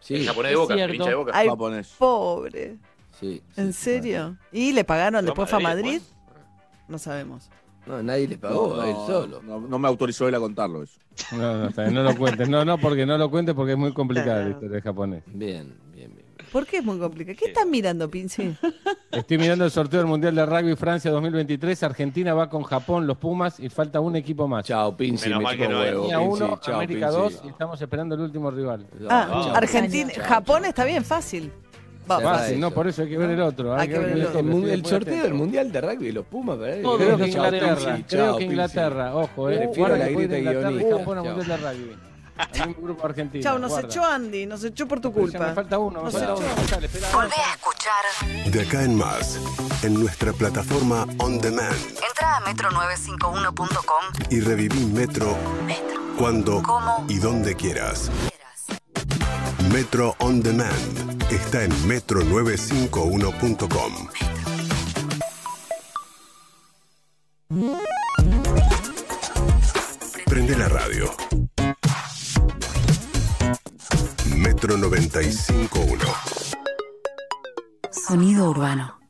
Sí. 0.00 0.14
El 0.16 0.26
japonés 0.26 0.50
de 0.52 0.56
Boca, 0.56 0.74
el 0.74 0.94
hincha 0.94 1.08
de 1.08 1.14
Boca. 1.14 1.32
Ay, 1.34 1.48
Japonés. 1.48 1.94
pobre. 1.98 2.76
Sí, 3.18 3.42
¿En 3.56 3.72
serio? 3.72 4.36
¿Y 4.50 4.72
le 4.72 4.84
pagaron 4.84 5.24
después 5.24 5.48
fue 5.48 5.58
a 5.58 5.62
Madrid, 5.62 5.84
Madrid? 5.84 6.02
No 6.88 6.98
sabemos. 6.98 7.50
No, 7.86 8.02
nadie 8.02 8.28
le 8.28 8.38
pagó, 8.38 8.76
No, 8.76 8.82
él 8.84 8.94
solo. 9.06 9.42
No, 9.42 9.60
no 9.60 9.78
me 9.78 9.88
autorizó 9.88 10.28
él 10.28 10.34
a 10.34 10.40
contarlo 10.40 10.82
eso. 10.82 11.00
No, 11.32 11.68
no, 11.68 11.90
no 11.90 12.02
lo 12.02 12.16
cuentes. 12.16 12.48
No, 12.48 12.64
no, 12.64 12.78
porque 12.78 13.04
no 13.06 13.18
lo 13.18 13.30
cuentes 13.30 13.54
porque 13.54 13.72
es 13.72 13.78
muy 13.78 13.92
complicada 13.92 14.44
la 14.44 14.50
historia 14.50 14.76
de 14.76 14.82
japonés. 14.82 15.22
Bien. 15.26 15.74
¿Por 16.52 16.66
qué 16.66 16.78
es 16.78 16.84
muy 16.84 16.98
complicado? 16.98 17.36
¿Qué 17.38 17.46
están 17.46 17.70
mirando, 17.70 18.10
Pinci? 18.10 18.54
Estoy 19.10 19.38
mirando 19.38 19.64
el 19.64 19.70
sorteo 19.70 20.00
del 20.00 20.06
Mundial 20.06 20.34
de 20.34 20.44
Rugby 20.44 20.76
Francia 20.76 21.10
2023. 21.10 21.82
Argentina 21.82 22.34
va 22.34 22.50
con 22.50 22.62
Japón, 22.62 23.06
los 23.06 23.16
Pumas, 23.16 23.58
y 23.58 23.70
falta 23.70 24.00
un 24.00 24.16
equipo 24.16 24.46
más. 24.46 24.66
Chao, 24.66 24.94
Pinci, 24.94 25.24
Menos 25.30 25.38
me 25.38 25.44
mal 25.44 25.56
que 25.56 25.68
no 25.68 25.80
huevo, 25.80 26.02
Argentina 26.04 26.18
Pinci. 26.28 26.42
1, 26.44 26.60
Chao, 26.60 26.74
América 26.74 27.06
Pinci. 27.08 27.22
2 27.22 27.42
y 27.44 27.48
estamos 27.48 27.80
esperando 27.80 28.14
el 28.14 28.20
último 28.20 28.50
rival. 28.50 28.86
Ah, 29.08 29.26
Chao. 29.30 29.54
Argentina, 29.56 30.12
Chao, 30.12 30.24
Japón 30.24 30.60
chao. 30.60 30.68
está 30.68 30.84
bien, 30.84 31.04
fácil. 31.04 31.50
Vamos. 32.06 32.24
Fácil, 32.24 32.60
no, 32.60 32.70
por 32.72 32.86
eso 32.88 33.02
hay 33.02 33.08
que 33.08 33.16
ver 33.16 33.30
el 33.30 33.40
otro. 33.40 33.74
Hay 33.74 33.88
que 33.88 33.98
ver 33.98 34.08
el 34.10 34.26
otro. 34.26 34.42
Sorteo 34.42 34.96
atento. 34.96 35.22
del 35.22 35.34
Mundial 35.34 35.72
de 35.72 35.80
Rugby, 35.80 36.12
los 36.12 36.26
Pumas, 36.26 36.58
¿verdad? 36.58 36.80
Creo 36.80 36.96
Creo 36.98 37.16
que 37.16 37.26
Inglaterra, 37.28 37.98
creo 38.08 38.36
que. 38.36 38.44
Inglaterra, 38.44 39.14
ojo, 39.16 39.48
eh. 39.50 39.58
Prefiero 39.58 39.96
la 39.96 40.08
grieta 40.08 40.38
Inglaterra 40.38 40.72
y. 40.72 40.90
Japón 40.90 41.18
al 41.18 41.24
Chao. 41.24 41.36
Mundial 41.36 41.60
de 41.60 41.70
Rugby. 41.70 42.11
Hay 42.54 42.74
un 42.76 42.82
grupo 42.82 43.06
argentino. 43.06 43.42
Chau, 43.42 43.58
nos 43.58 43.70
guarda. 43.70 43.88
echó 43.88 44.04
Andy, 44.04 44.46
nos 44.46 44.62
echó 44.64 44.86
por 44.88 45.00
tu 45.00 45.12
culpa. 45.12 45.46
Me 45.48 45.54
falta 45.54 45.78
uno, 45.78 45.98
me 46.00 46.04
Nos 46.04 46.12
falta 46.14 46.32
echó. 46.34 46.42
uno. 46.42 46.48
Volvé 47.12 47.36
a 47.36 47.52
escuchar. 47.54 48.04
De 48.52 48.60
acá 48.62 48.82
en 48.82 48.96
más, 48.96 49.38
en 49.82 49.94
nuestra 49.94 50.32
plataforma 50.32 51.06
On 51.18 51.38
Demand. 51.40 51.74
Entra 52.06 52.36
a 52.36 52.40
metro951.com. 52.42 54.04
Y 54.30 54.40
reviví 54.40 54.84
Metro 54.86 55.36
cuando 56.18 56.62
¿Cómo? 56.62 57.04
y 57.08 57.18
donde 57.18 57.54
quieras. 57.56 58.10
Metro 59.72 60.14
On 60.18 60.42
Demand 60.42 61.22
está 61.32 61.62
en 61.64 61.70
metro951.com. 61.88 64.08
Prende 70.26 70.56
la 70.56 70.68
radio. 70.68 71.10
Metro 74.62 74.78
95.1. 74.78 75.98
Sonido 77.90 78.48
urbano. 78.48 79.00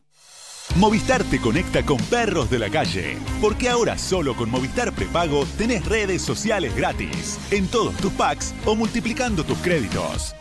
Movistar 0.77 1.23
te 1.25 1.43
conecta 1.43 1.85
con 1.85 1.99
perros 1.99 2.49
de 2.49 2.59
la 2.59 2.71
calle, 2.71 3.19
porque 3.39 3.69
ahora 3.69 3.99
solo 3.99 4.35
con 4.35 4.51
Movistar 4.51 4.95
Prepago 4.95 5.45
tenés 5.59 5.85
redes 5.85 6.23
sociales 6.23 6.75
gratis, 6.75 7.39
en 7.51 7.67
todos 7.67 7.95
tus 7.99 8.13
packs 8.13 8.55
o 8.65 8.75
multiplicando 8.75 9.45
tus 9.45 9.59
créditos. 9.59 10.35